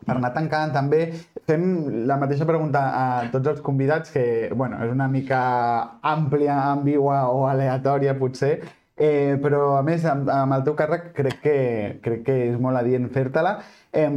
per 0.00 0.16
anar 0.16 0.32
tancant 0.34 0.72
també, 0.74 1.04
fem 1.46 1.64
la 2.08 2.16
mateixa 2.20 2.46
pregunta 2.48 2.82
a 2.96 3.06
tots 3.32 3.52
els 3.52 3.62
convidats, 3.64 4.12
que 4.14 4.50
bueno, 4.56 4.80
és 4.84 4.92
una 4.92 5.08
mica 5.12 5.40
àmplia, 6.00 6.56
ambigua 6.72 7.26
o 7.30 7.44
aleatòria 7.50 8.16
potser, 8.18 8.54
eh, 8.96 9.36
però 9.42 9.76
a 9.78 9.82
més 9.86 10.04
amb, 10.08 10.28
amb 10.32 10.56
el 10.56 10.64
teu 10.66 10.76
càrrec 10.78 11.10
crec 11.16 11.36
que, 11.44 11.58
crec 12.04 12.24
que 12.26 12.38
és 12.48 12.58
molt 12.60 12.80
adient 12.80 13.06
fer-te-la. 13.12 13.58
Eh, 13.92 14.08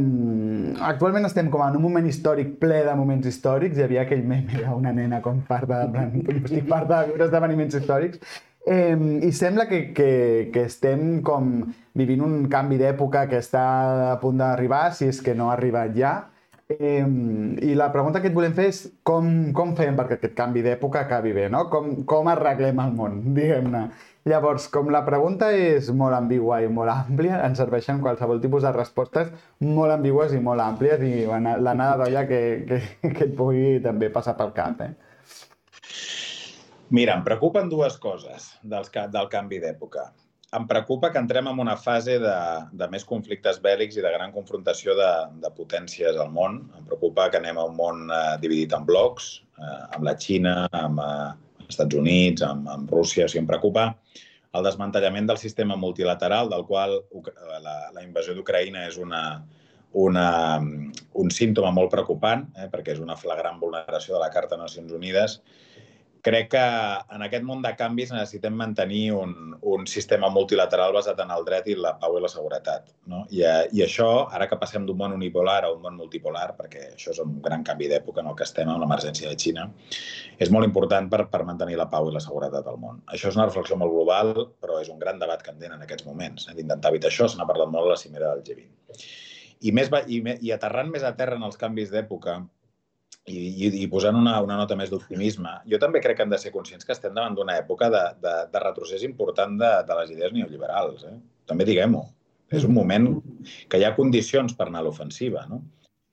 actualment 0.88 1.28
estem 1.28 1.50
com 1.52 1.64
en 1.66 1.78
un 1.78 1.84
moment 1.84 2.08
històric 2.08 2.56
ple 2.62 2.82
de 2.88 2.96
moments 2.98 3.28
històrics, 3.28 3.78
hi 3.78 3.86
havia 3.86 4.04
aquell 4.04 4.24
meme 4.24 4.64
d'una 4.64 4.92
nena 4.96 5.20
com 5.24 5.44
farta, 5.48 5.84
en 5.86 5.94
plan, 5.94 6.18
estic 6.44 6.68
de 6.68 7.04
viure 7.12 7.28
esdeveniments 7.28 7.80
històrics, 7.80 8.40
Eh, 8.66 8.96
I 9.22 9.32
sembla 9.32 9.68
que, 9.68 9.92
que, 9.92 10.50
que 10.52 10.62
estem 10.64 11.20
com 11.22 11.50
vivint 11.98 12.22
un 12.24 12.46
canvi 12.52 12.78
d'època 12.80 13.26
que 13.28 13.42
està 13.42 13.64
a 14.12 14.14
punt 14.22 14.40
d'arribar, 14.40 14.86
si 14.96 15.10
és 15.10 15.20
que 15.24 15.34
no 15.36 15.50
ha 15.50 15.58
arribat 15.58 15.92
ja. 15.98 16.14
Eh, 16.72 17.04
I 17.04 17.74
la 17.76 17.90
pregunta 17.92 18.22
que 18.24 18.30
et 18.32 18.36
volem 18.36 18.54
fer 18.56 18.70
és 18.70 18.80
com, 19.04 19.28
com 19.52 19.74
fem 19.76 19.98
perquè 19.98 20.16
aquest 20.16 20.36
canvi 20.38 20.64
d'època 20.64 21.04
acabi 21.04 21.34
bé, 21.36 21.50
no? 21.52 21.66
Com, 21.68 21.92
com 22.08 22.32
arreglem 22.32 22.80
el 22.80 22.96
món, 22.96 23.20
diguem-ne. 23.36 23.84
Llavors, 24.24 24.70
com 24.72 24.88
la 24.88 25.02
pregunta 25.04 25.50
és 25.52 25.90
molt 25.92 26.16
ambigua 26.16 26.62
i 26.64 26.68
molt 26.72 26.88
àmplia, 26.88 27.42
ens 27.44 27.60
serveixen 27.60 28.00
qualsevol 28.00 28.40
tipus 28.40 28.64
de 28.64 28.72
respostes 28.72 29.28
molt 29.60 29.92
ambigües 29.92 30.32
i 30.32 30.40
molt 30.40 30.64
àmplies 30.64 31.04
i 31.04 31.26
l'anada 31.28 31.98
d'olla 32.00 32.24
que, 32.30 32.40
que, 32.70 32.80
que 33.10 33.26
et 33.28 33.34
pugui 33.36 33.82
també 33.84 34.08
passar 34.14 34.38
pel 34.40 34.56
cap. 34.56 34.80
Eh? 34.80 34.94
Mira, 36.90 37.14
em 37.16 37.24
preocupen 37.24 37.70
dues 37.72 37.96
coses 37.96 38.50
dels, 38.62 38.90
del 38.92 39.28
canvi 39.32 39.60
d'època. 39.62 40.10
Em 40.54 40.66
preocupa 40.70 41.10
que 41.10 41.18
entrem 41.18 41.48
en 41.50 41.58
una 41.58 41.76
fase 41.80 42.18
de, 42.22 42.34
de 42.78 42.88
més 42.92 43.06
conflictes 43.08 43.56
bèl·lics 43.62 43.96
i 43.98 44.04
de 44.04 44.12
gran 44.14 44.34
confrontació 44.34 44.94
de, 44.98 45.08
de 45.42 45.50
potències 45.56 46.18
al 46.20 46.30
món. 46.30 46.60
Em 46.78 46.84
preocupa 46.86 47.30
que 47.30 47.40
anem 47.40 47.58
a 47.58 47.64
un 47.70 47.74
món 47.78 48.04
eh, 48.12 48.36
dividit 48.42 48.76
en 48.76 48.84
blocs, 48.86 49.30
eh, 49.58 49.80
amb 49.96 50.06
la 50.06 50.14
Xina, 50.20 50.54
amb 50.70 51.02
eh, 51.02 51.32
els 51.64 51.74
Estats 51.74 51.98
Units, 51.98 52.44
amb, 52.46 52.68
amb 52.70 52.92
Rússia. 52.92 53.26
O 53.26 53.32
sigui, 53.32 53.42
em 53.42 53.50
preocupa 53.50 53.88
el 54.54 54.68
desmantellament 54.68 55.26
del 55.26 55.40
sistema 55.42 55.74
multilateral, 55.80 56.52
del 56.52 56.62
qual 56.68 57.00
la, 57.64 57.76
la 57.96 58.04
invasió 58.04 58.36
d'Ucraïna 58.36 58.86
és 58.92 59.00
una, 59.02 59.24
una, 60.04 60.28
un 60.60 61.34
símptoma 61.34 61.74
molt 61.74 61.90
preocupant, 61.90 62.46
eh, 62.54 62.70
perquè 62.70 62.94
és 62.94 63.02
una 63.02 63.18
flagrant 63.18 63.58
vulneració 63.58 64.14
de 64.14 64.22
la 64.22 64.30
Carta 64.30 64.54
de 64.54 64.62
Nacions 64.62 64.94
Unides 64.94 65.40
crec 66.24 66.48
que 66.54 66.62
en 67.14 67.22
aquest 67.26 67.44
món 67.44 67.60
de 67.62 67.70
canvis 67.76 68.12
necessitem 68.14 68.54
mantenir 68.56 69.12
un, 69.12 69.34
un 69.60 69.84
sistema 69.90 70.30
multilateral 70.32 70.94
basat 70.96 71.18
en 71.20 71.32
el 71.34 71.44
dret 71.44 71.68
i 71.68 71.76
la 71.76 71.92
pau 72.00 72.16
i 72.16 72.22
la 72.24 72.30
seguretat. 72.32 72.88
No? 73.12 73.24
I, 73.28 73.42
eh, 73.44 73.66
I 73.76 73.84
això, 73.84 74.08
ara 74.32 74.48
que 74.48 74.58
passem 74.60 74.86
d'un 74.88 74.96
món 75.00 75.16
unipolar 75.18 75.58
a 75.66 75.72
un 75.74 75.82
món 75.84 75.98
multipolar, 76.00 76.46
perquè 76.56 76.86
això 76.94 77.12
és 77.12 77.20
un 77.20 77.36
gran 77.44 77.66
canvi 77.68 77.90
d'època 77.92 78.24
en 78.24 78.32
el 78.32 78.38
que 78.38 78.46
estem 78.48 78.72
amb 78.72 78.80
l'emergència 78.80 79.28
de 79.28 79.36
Xina, 79.44 79.66
és 80.40 80.52
molt 80.54 80.64
important 80.70 81.12
per, 81.12 81.26
per 81.28 81.44
mantenir 81.44 81.76
la 81.80 81.90
pau 81.92 82.08
i 82.08 82.16
la 82.16 82.24
seguretat 82.24 82.72
al 82.72 82.80
món. 82.80 83.04
Això 83.12 83.28
és 83.28 83.36
una 83.36 83.50
reflexió 83.50 83.76
molt 83.80 83.92
global, 83.92 84.32
però 84.64 84.80
és 84.80 84.88
un 84.88 85.02
gran 85.02 85.20
debat 85.20 85.44
candent 85.44 85.76
en 85.76 85.84
aquests 85.84 86.08
moments. 86.08 86.48
Eh? 86.48 86.56
D'intentar 86.56 86.94
evitar 86.94 87.12
això, 87.12 87.28
se 87.28 87.36
n'ha 87.36 87.50
parlat 87.50 87.68
molt 87.68 87.90
a 87.90 87.94
la 87.94 88.00
cimera 88.00 88.32
del 88.32 88.46
G20. 88.48 89.04
I, 89.64 89.72
més, 89.76 89.92
i, 90.08 90.24
i 90.44 90.56
aterrant 90.56 90.88
més 90.92 91.04
a 91.04 91.12
terra 91.16 91.36
en 91.36 91.44
els 91.44 91.60
canvis 91.60 91.92
d'època, 91.92 92.40
i, 93.26 93.36
i, 93.36 93.68
i 93.82 93.86
posant 93.92 94.16
una, 94.18 94.34
una 94.44 94.56
nota 94.60 94.76
més 94.76 94.90
d'optimisme, 94.92 95.52
jo 95.70 95.80
també 95.80 96.02
crec 96.04 96.18
que 96.18 96.26
hem 96.26 96.32
de 96.32 96.40
ser 96.40 96.52
conscients 96.54 96.84
que 96.84 96.92
estem 96.94 97.14
davant 97.16 97.36
d'una 97.36 97.56
època 97.60 97.88
de, 97.92 98.02
de, 98.24 98.34
de 98.52 98.62
retrocés 98.64 99.06
important 99.06 99.56
de, 99.60 99.70
de 99.88 99.96
les 100.00 100.12
idees 100.16 100.34
neoliberals. 100.36 101.06
Eh? 101.08 101.16
També 101.48 101.66
diguem-ho. 101.68 102.04
És 102.54 102.66
un 102.68 102.74
moment 102.76 103.08
que 103.70 103.80
hi 103.80 103.86
ha 103.86 103.94
condicions 103.96 104.52
per 104.58 104.68
anar 104.68 104.82
a 104.82 104.86
l'ofensiva. 104.88 105.46
No? 105.50 105.62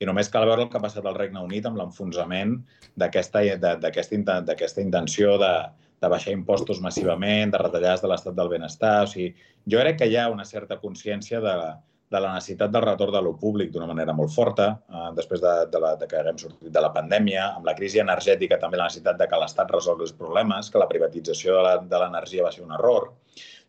I 0.02 0.08
només 0.10 0.32
cal 0.34 0.48
veure 0.50 0.64
el 0.66 0.72
que 0.72 0.80
ha 0.80 0.84
passat 0.84 1.06
al 1.06 1.18
Regne 1.18 1.44
Unit 1.46 1.68
amb 1.70 1.78
l'enfonsament 1.78 2.56
d'aquesta 2.98 3.44
intenció 4.82 5.36
de, 5.42 5.54
de 6.02 6.10
baixar 6.10 6.34
impostos 6.34 6.82
massivament, 6.82 7.52
de 7.54 7.62
retallades 7.62 8.02
de 8.02 8.10
l'estat 8.10 8.38
del 8.38 8.50
benestar. 8.50 8.96
O 9.06 9.12
sigui, 9.12 9.36
jo 9.70 9.84
crec 9.84 10.00
que 10.00 10.10
hi 10.10 10.18
ha 10.18 10.32
una 10.34 10.48
certa 10.48 10.80
consciència 10.82 11.44
de, 11.44 11.56
de 12.12 12.20
la 12.20 12.34
necessitat 12.36 12.72
del 12.74 12.84
retorn 12.84 13.14
de 13.16 13.22
lo 13.24 13.32
públic 13.40 13.70
d'una 13.72 13.88
manera 13.88 14.14
molt 14.16 14.34
forta, 14.36 14.68
eh, 14.92 15.10
després 15.16 15.42
de, 15.44 15.54
de, 15.72 15.80
la, 15.80 15.94
de 16.00 16.10
que 16.12 16.20
haguem 16.20 16.40
sortit 16.42 16.74
de 16.76 16.84
la 16.84 16.92
pandèmia, 16.96 17.46
amb 17.56 17.68
la 17.70 17.76
crisi 17.78 18.02
energètica 18.04 18.60
també 18.60 18.80
la 18.80 18.90
necessitat 18.90 19.20
de 19.22 19.28
que 19.32 19.40
l'Estat 19.40 19.72
resolgui 19.72 20.08
els 20.10 20.18
problemes, 20.20 20.70
que 20.72 20.82
la 20.82 20.90
privatització 20.92 21.62
de 21.88 22.02
l'energia 22.04 22.44
va 22.48 22.52
ser 22.52 22.66
un 22.66 22.76
error. 22.76 23.14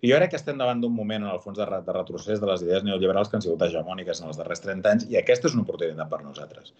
I 0.02 0.10
jo 0.10 0.18
crec 0.18 0.32
que 0.32 0.40
estem 0.40 0.58
davant 0.58 0.80
d'un 0.82 0.94
moment, 0.94 1.22
en 1.22 1.30
el 1.30 1.42
fons, 1.42 1.58
de, 1.58 1.82
de 1.86 1.94
retrocés 1.94 2.40
de 2.42 2.48
les 2.50 2.64
idees 2.66 2.82
neoliberals 2.82 3.30
que 3.30 3.38
han 3.38 3.44
sigut 3.44 3.62
hegemòniques 3.62 4.22
en 4.22 4.32
els 4.32 4.40
darrers 4.40 4.64
30 4.64 4.90
anys, 4.90 5.04
i 5.12 5.20
aquesta 5.20 5.46
és 5.46 5.54
una 5.54 5.62
oportunitat 5.62 6.10
per 6.10 6.24
nosaltres. 6.24 6.72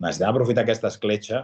Necessitem 0.00 0.30
aprofitar 0.30 0.64
aquesta 0.64 0.88
escletxa 0.88 1.42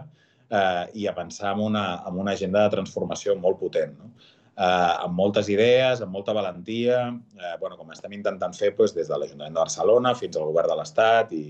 eh, 0.49 0.85
i 0.97 1.05
a 1.05 1.13
pensar 1.13 1.53
en 1.53 1.61
una, 1.67 1.85
en 2.09 2.17
una 2.17 2.33
agenda 2.33 2.65
de 2.65 2.73
transformació 2.79 3.37
molt 3.37 3.61
potent. 3.61 3.93
No? 3.99 4.09
Eh, 4.57 4.93
amb 5.05 5.15
moltes 5.17 5.49
idees, 5.53 6.01
amb 6.01 6.13
molta 6.17 6.33
valentia, 6.33 7.05
eh, 7.37 7.55
bueno, 7.61 7.77
com 7.77 7.93
estem 7.93 8.13
intentant 8.17 8.55
fer 8.57 8.73
doncs, 8.77 8.95
des 8.97 9.09
de 9.09 9.17
l'Ajuntament 9.17 9.53
de 9.53 9.61
Barcelona 9.61 10.15
fins 10.17 10.37
al 10.37 10.49
govern 10.49 10.73
de 10.73 10.77
l'Estat 10.79 11.33
i, 11.37 11.43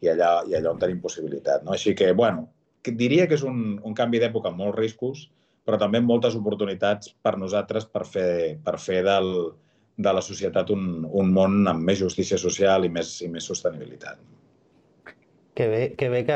i, 0.00 0.10
allà, 0.10 0.32
i 0.48 0.56
allà 0.58 0.72
on 0.74 0.82
tenim 0.82 1.00
possibilitat. 1.04 1.64
No? 1.64 1.74
Així 1.76 1.94
que, 1.98 2.12
bueno, 2.18 2.48
diria 2.88 3.28
que 3.28 3.36
és 3.38 3.44
un, 3.46 3.78
un 3.84 3.94
canvi 3.94 4.20
d'època 4.22 4.50
amb 4.50 4.62
molts 4.62 4.78
riscos, 4.78 5.28
però 5.68 5.78
també 5.80 6.00
amb 6.00 6.08
moltes 6.08 6.36
oportunitats 6.38 7.12
per 7.22 7.36
nosaltres 7.36 7.84
per 7.92 8.06
fer, 8.08 8.56
per 8.64 8.78
fer 8.80 9.02
del, 9.04 9.32
de 9.98 10.12
la 10.14 10.22
societat 10.24 10.70
un, 10.72 11.04
un 11.04 11.32
món 11.34 11.60
amb 11.68 11.84
més 11.84 12.00
justícia 12.00 12.38
social 12.40 12.86
i 12.86 12.92
més, 12.92 13.18
i 13.26 13.28
més 13.28 13.46
sostenibilitat. 13.50 14.22
Que 15.58 15.66
bé, 15.66 15.94
que 15.98 16.08
bé 16.08 16.20
que 16.22 16.34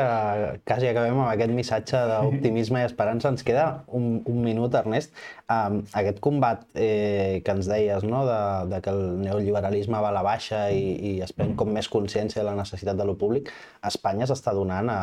quasi 0.67 0.89
acabem 0.89 1.15
amb 1.15 1.29
aquest 1.29 1.51
missatge 1.55 1.99
d'optimisme 2.09 2.81
i 2.81 2.87
esperança. 2.89 3.29
Ens 3.31 3.45
queda 3.47 3.85
un, 3.87 4.17
un 4.27 4.41
minut, 4.43 4.73
Ernest. 4.75 5.13
Um, 5.47 5.77
aquest 5.95 6.19
combat 6.25 6.65
eh, 6.75 7.39
que 7.45 7.55
ens 7.55 7.69
deies, 7.71 8.03
no?, 8.03 8.25
de, 8.27 8.41
de 8.73 8.81
que 8.83 8.91
el 8.91 9.21
neoliberalisme 9.21 10.01
va 10.03 10.09
a 10.11 10.17
la 10.17 10.25
baixa 10.27 10.65
i, 10.75 10.83
i 11.07 11.13
es 11.23 11.31
pren 11.31 11.55
com 11.55 11.71
més 11.71 11.87
consciència 11.93 12.41
de 12.41 12.49
la 12.49 12.57
necessitat 12.59 12.99
de 12.99 13.07
lo 13.07 13.15
públic, 13.15 13.47
a 13.79 13.93
Espanya 13.93 14.27
s'està 14.27 14.51
donant 14.57 14.91
a, 14.91 14.99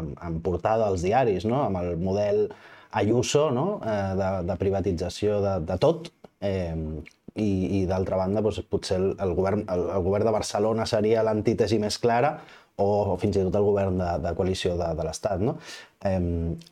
a, 0.00 0.02
en 0.26 0.42
portada 0.42 0.90
als 0.90 1.06
diaris, 1.06 1.46
no?, 1.46 1.62
amb 1.68 1.78
el 1.84 1.94
model 2.02 2.48
Ayuso, 2.98 3.52
no?, 3.54 3.68
eh, 3.86 3.96
de, 4.18 4.32
de 4.50 4.58
privatització 4.66 5.38
de, 5.46 5.56
de 5.70 5.78
tot, 5.78 6.10
eh, 6.42 6.74
i, 7.38 7.50
i 7.78 7.84
d'altra 7.86 8.18
banda 8.18 8.42
doncs, 8.42 8.64
potser 8.70 8.98
el, 8.98 9.12
el, 9.22 9.34
govern, 9.38 9.62
el, 9.70 9.84
el 9.94 10.02
govern 10.02 10.26
de 10.26 10.34
Barcelona 10.34 10.86
seria 10.88 11.22
l'antítesi 11.26 11.78
més 11.78 11.98
clara, 12.02 12.40
o 12.80 13.16
fins 13.20 13.36
i 13.36 13.44
tot 13.44 13.56
el 13.58 13.66
govern 13.66 13.98
de, 14.00 14.10
de 14.24 14.34
coalició 14.38 14.76
de, 14.78 14.88
de 14.96 15.06
l'Estat. 15.06 15.42
No? 15.44 15.56
Eh, 16.04 16.20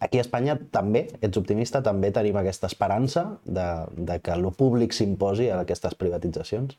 aquí 0.05 0.21
a 0.21 0.25
Espanya 0.27 0.59
també, 0.73 1.07
ets 1.21 1.41
optimista, 1.41 1.83
també 1.85 2.13
tenim 2.15 2.39
aquesta 2.41 2.71
esperança 2.71 3.27
de, 3.45 3.69
de 3.97 4.21
que 4.23 4.37
el 4.37 4.51
públic 4.57 4.97
s'imposi 4.97 5.51
a 5.51 5.63
aquestes 5.65 5.99
privatitzacions? 5.99 6.79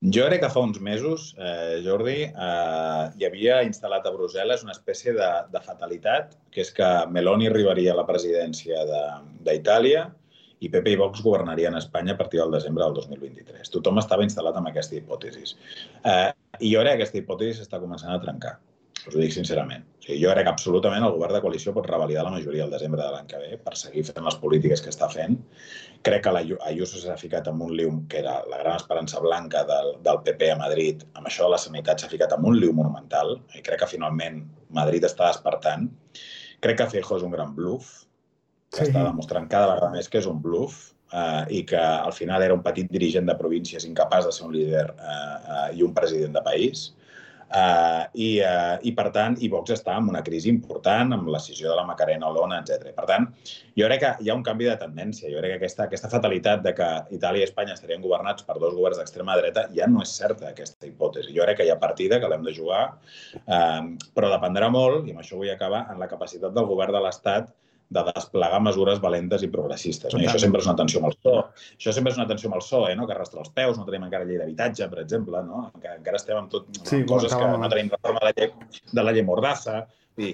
Jo 0.00 0.22
crec 0.30 0.40
que 0.40 0.48
fa 0.48 0.62
uns 0.64 0.78
mesos, 0.80 1.34
eh, 1.36 1.82
Jordi, 1.84 2.22
eh, 2.24 3.02
hi 3.20 3.26
havia 3.26 3.58
instal·lat 3.66 4.06
a 4.08 4.12
Brussel·les 4.14 4.62
una 4.64 4.72
espècie 4.72 5.12
de, 5.12 5.28
de 5.52 5.60
fatalitat, 5.60 6.38
que 6.50 6.62
és 6.64 6.70
que 6.72 6.88
Meloni 7.12 7.50
arribaria 7.50 7.92
a 7.92 7.98
la 7.98 8.06
presidència 8.08 8.80
d'Itàlia 9.44 10.06
i 10.64 10.70
PP 10.72 10.94
i 10.94 11.00
Vox 11.02 11.20
governarien 11.24 11.76
Espanya 11.76 12.14
a 12.14 12.16
partir 12.16 12.40
del 12.40 12.56
desembre 12.56 12.86
del 12.86 12.96
2023. 12.96 13.68
Tothom 13.76 14.00
estava 14.00 14.24
instal·lat 14.24 14.56
amb 14.56 14.72
aquesta 14.72 14.96
hipòtesi. 14.96 15.44
Eh, 16.00 16.32
I 16.58 16.72
jo 16.72 16.82
crec 16.82 16.96
que 16.96 17.04
aquesta 17.04 17.20
hipòtesi 17.20 17.64
està 17.64 17.78
començant 17.82 18.12
a 18.14 18.20
trencar. 18.22 18.58
Us 19.00 19.14
ho 19.14 19.20
dic 19.20 19.32
sincerament. 19.32 19.86
O 19.96 20.02
sigui, 20.04 20.18
jo 20.20 20.32
crec 20.32 20.44
que 20.44 20.52
absolutament 20.52 21.04
el 21.06 21.14
govern 21.14 21.32
de 21.32 21.40
coalició 21.40 21.72
pot 21.72 21.86
revalidar 21.88 22.24
la 22.26 22.32
majoria 22.34 22.66
el 22.66 22.74
desembre 22.74 23.00
de 23.00 23.12
l'any 23.14 23.30
que 23.30 23.38
ve 23.40 23.56
per 23.64 23.72
seguir 23.80 24.02
fent 24.08 24.26
les 24.26 24.36
polítiques 24.42 24.82
que 24.84 24.92
està 24.92 25.08
fent. 25.12 25.38
Crec 26.04 26.26
que 26.26 26.34
la 26.36 26.42
Ayuso 26.68 27.00
s'ha 27.00 27.16
ficat 27.20 27.48
en 27.48 27.62
un 27.64 27.72
liu 27.78 27.94
que 28.12 28.20
era 28.20 28.34
la 28.50 28.58
gran 28.60 28.76
esperança 28.76 29.22
blanca 29.24 29.64
del, 29.70 29.94
del 30.04 30.20
PP 30.26 30.50
a 30.52 30.58
Madrid. 30.60 31.06
Amb 31.14 31.30
això 31.32 31.48
la 31.48 31.60
sanitat 31.62 32.02
s'ha 32.02 32.12
ficat 32.12 32.36
en 32.36 32.44
un 32.52 32.58
liu 32.60 32.76
monumental 32.76 33.38
i 33.56 33.64
crec 33.64 33.84
que 33.84 33.92
finalment 33.94 34.42
Madrid 34.76 35.08
està 35.08 35.30
despertant. 35.32 35.88
Crec 36.60 36.82
que 36.82 36.90
Feijóo 36.92 37.22
és 37.22 37.24
un 37.24 37.32
gran 37.32 37.56
bluff 37.56 38.02
que 38.68 38.84
sí. 38.84 38.90
està 38.90 39.06
demostrant 39.06 39.48
cada 39.48 39.72
vegada 39.72 39.94
més 39.96 40.12
que 40.12 40.20
és 40.20 40.28
un 40.28 40.44
bluff 40.44 40.90
eh, 41.12 41.44
i 41.60 41.64
que 41.66 41.80
al 41.80 42.12
final 42.16 42.42
era 42.46 42.56
un 42.56 42.62
petit 42.62 42.90
dirigent 42.90 43.28
de 43.28 43.36
províncies 43.38 43.86
incapaç 43.88 44.28
de 44.28 44.32
ser 44.32 44.46
un 44.46 44.56
líder 44.56 44.86
eh, 44.94 45.12
eh, 45.12 45.68
i 45.78 45.86
un 45.86 45.94
president 45.94 46.36
de 46.38 46.44
país. 46.46 46.90
Uh, 47.50 48.06
i, 48.14 48.26
uh, 48.46 48.76
I, 48.86 48.92
per 48.94 49.08
tant, 49.10 49.34
i 49.42 49.48
Vox 49.50 49.72
està 49.74 49.96
en 49.98 50.06
una 50.12 50.20
crisi 50.22 50.46
important, 50.52 51.10
amb 51.16 51.26
la 51.26 51.40
decisió 51.40 51.72
de 51.72 51.74
la 51.80 51.82
Macarena 51.88 52.28
Olona, 52.28 52.60
etc. 52.62 52.92
Per 52.94 53.06
tant, 53.08 53.26
jo 53.74 53.88
crec 53.88 54.04
que 54.04 54.10
hi 54.22 54.30
ha 54.30 54.36
un 54.38 54.44
canvi 54.46 54.68
de 54.68 54.76
tendència. 54.78 55.26
Jo 55.32 55.40
crec 55.42 55.56
que 55.56 55.58
aquesta, 55.58 55.88
aquesta 55.88 56.10
fatalitat 56.12 56.62
de 56.62 56.72
que 56.78 56.90
Itàlia 57.16 57.42
i 57.42 57.48
Espanya 57.48 57.74
estarien 57.74 58.04
governats 58.04 58.46
per 58.46 58.54
dos 58.62 58.76
governs 58.76 59.02
d'extrema 59.02 59.34
dreta 59.40 59.66
ja 59.74 59.90
no 59.90 60.04
és 60.06 60.12
certa, 60.14 60.52
aquesta 60.52 60.86
hipòtesi. 60.86 61.34
Jo 61.34 61.42
crec 61.48 61.58
que 61.58 61.66
hi 61.66 61.72
ha 61.74 61.80
partida, 61.82 62.20
que 62.22 62.30
l'hem 62.30 62.46
de 62.46 62.54
jugar, 62.54 62.84
uh, 63.42 63.82
però 64.14 64.30
dependrà 64.30 64.70
molt, 64.70 65.10
i 65.10 65.16
amb 65.16 65.24
això 65.24 65.42
vull 65.42 65.50
acabar, 65.50 65.88
en 65.90 65.98
la 65.98 66.10
capacitat 66.12 66.54
del 66.54 66.70
govern 66.70 66.94
de 66.94 67.02
l'Estat 67.02 67.50
de 67.90 68.04
desplegar 68.06 68.60
mesures 68.62 69.00
valentes 69.02 69.42
i 69.42 69.48
progressistes. 69.50 70.14
No? 70.14 70.20
I 70.22 70.28
això 70.30 70.38
sempre 70.42 70.62
és 70.62 70.68
una 70.68 70.76
tensió 70.78 71.00
amb 71.00 71.10
el 71.10 71.16
so. 71.16 71.32
Això 71.74 71.94
sempre 71.96 72.12
és 72.14 72.20
una 72.20 72.28
tensió 72.30 72.50
amb 72.50 72.58
el 72.60 72.62
PSOE, 72.62 72.92
no? 72.98 73.06
que 73.08 73.16
arrastra 73.16 73.42
els 73.42 73.50
peus, 73.56 73.80
no 73.80 73.86
tenim 73.88 74.06
encara 74.06 74.28
llei 74.28 74.38
d'habitatge, 74.38 74.86
per 74.92 75.02
exemple, 75.02 75.42
no? 75.48 75.64
encara, 75.74 75.96
encara 75.98 76.20
estem 76.20 76.38
amb, 76.38 76.52
tot, 76.52 76.70
amb 76.70 76.92
Sí, 76.92 77.02
coses 77.10 77.34
que 77.34 77.50
no 77.50 77.72
tenim 77.72 77.90
reforma 77.96 78.22
de 78.22 78.30
la 78.30 78.36
llei, 78.38 78.78
de 78.92 79.06
la 79.06 79.16
llei 79.16 79.26
Mordaza. 79.26 79.80
Dir, 80.20 80.30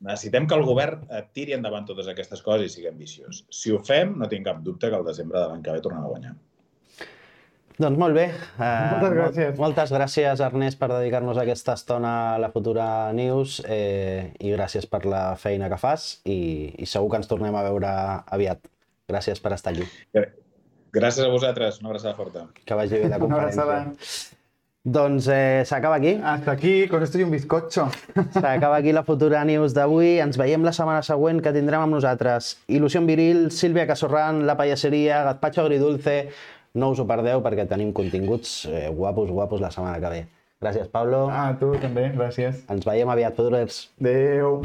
necessitem 0.00 0.48
que 0.48 0.56
el 0.56 0.64
govern 0.64 1.04
eh, 1.10 1.22
tiri 1.36 1.56
endavant 1.58 1.86
totes 1.92 2.08
aquestes 2.12 2.40
coses 2.46 2.70
i 2.70 2.78
sigui 2.78 2.88
ambiciós. 2.90 3.44
Si 3.52 3.72
ho 3.72 3.82
fem, 3.84 4.16
no 4.20 4.30
tinc 4.32 4.48
cap 4.48 4.64
dubte 4.64 4.88
que 4.88 5.00
el 5.00 5.06
desembre 5.06 5.42
de 5.42 5.52
l'any 5.52 5.64
que 5.64 5.76
ve 5.76 5.84
tornem 5.84 6.08
a 6.08 6.12
guanyar. 6.14 6.34
Doncs 7.74 7.98
molt 7.98 8.14
bé. 8.14 8.28
Uh, 8.54 8.66
Moltes 8.94 9.14
gràcies. 9.18 9.56
Moltes 9.58 9.90
gràcies, 9.90 10.42
Ernest, 10.46 10.78
per 10.78 10.88
dedicar-nos 10.92 11.40
aquesta 11.42 11.74
estona 11.74 12.12
a 12.34 12.38
la 12.38 12.52
Futura 12.54 12.86
News 13.16 13.56
eh, 13.66 14.30
i 14.38 14.52
gràcies 14.54 14.86
per 14.86 15.02
la 15.10 15.24
feina 15.40 15.66
que 15.72 15.78
fas 15.82 16.20
i, 16.22 16.70
i 16.78 16.86
segur 16.86 17.10
que 17.10 17.18
ens 17.18 17.30
tornem 17.30 17.56
a 17.58 17.64
veure 17.66 17.90
aviat. 18.36 18.62
Gràcies 19.10 19.42
per 19.42 19.56
estar 19.56 19.74
aquí. 19.74 19.88
Gràcies 20.94 21.26
a 21.26 21.32
vosaltres. 21.34 21.80
Una 21.82 21.90
abraçada 21.90 22.14
forta. 22.14 22.46
Que 22.64 22.78
vagi 22.78 22.94
bé 23.02 23.10
la 23.10 23.18
Una 23.18 23.26
conferència. 23.26 23.66
abraçada. 23.66 24.40
Doncs 24.84 25.26
eh, 25.32 25.62
s'acaba 25.66 25.96
aquí. 25.96 26.14
Hasta 26.22 26.52
aquí, 26.52 26.86
con 26.88 27.02
esto 27.02 27.18
y 27.18 27.22
un 27.24 27.30
bizcocho. 27.32 27.88
S'acaba 28.34 28.76
aquí 28.76 28.92
la 28.92 29.02
Futura 29.02 29.42
News 29.48 29.74
d'avui. 29.74 30.18
Ens 30.22 30.36
veiem 30.38 30.62
la 30.62 30.72
setmana 30.76 31.02
següent 31.02 31.40
que 31.42 31.52
tindrem 31.56 31.80
amb 31.88 31.96
nosaltres 31.98 32.54
Il·lusió 32.68 33.00
Viril, 33.08 33.48
Sílvia 33.50 33.86
Casorran, 33.88 34.44
La 34.46 34.54
Pallasseria, 34.60 35.24
Gazpacho 35.32 35.66
Agridulce... 35.66 36.20
No 36.74 36.88
us 36.90 36.98
ho 36.98 37.04
perdeu 37.06 37.38
perquè 37.42 37.68
tenim 37.70 37.92
continguts 37.94 38.64
eh, 38.66 38.88
guapos, 38.90 39.28
guapos 39.30 39.60
la 39.62 39.70
setmana 39.70 40.00
que 40.02 40.10
ve. 40.10 40.22
Gràcies, 40.64 40.88
Pablo. 40.90 41.28
Ah, 41.30 41.52
tu 41.60 41.68
també, 41.78 42.08
gràcies. 42.16 42.64
Ens 42.72 42.86
veiem 42.88 43.10
aviat, 43.12 43.36
Fudulers. 43.36 43.84
Adéu. 44.02 44.64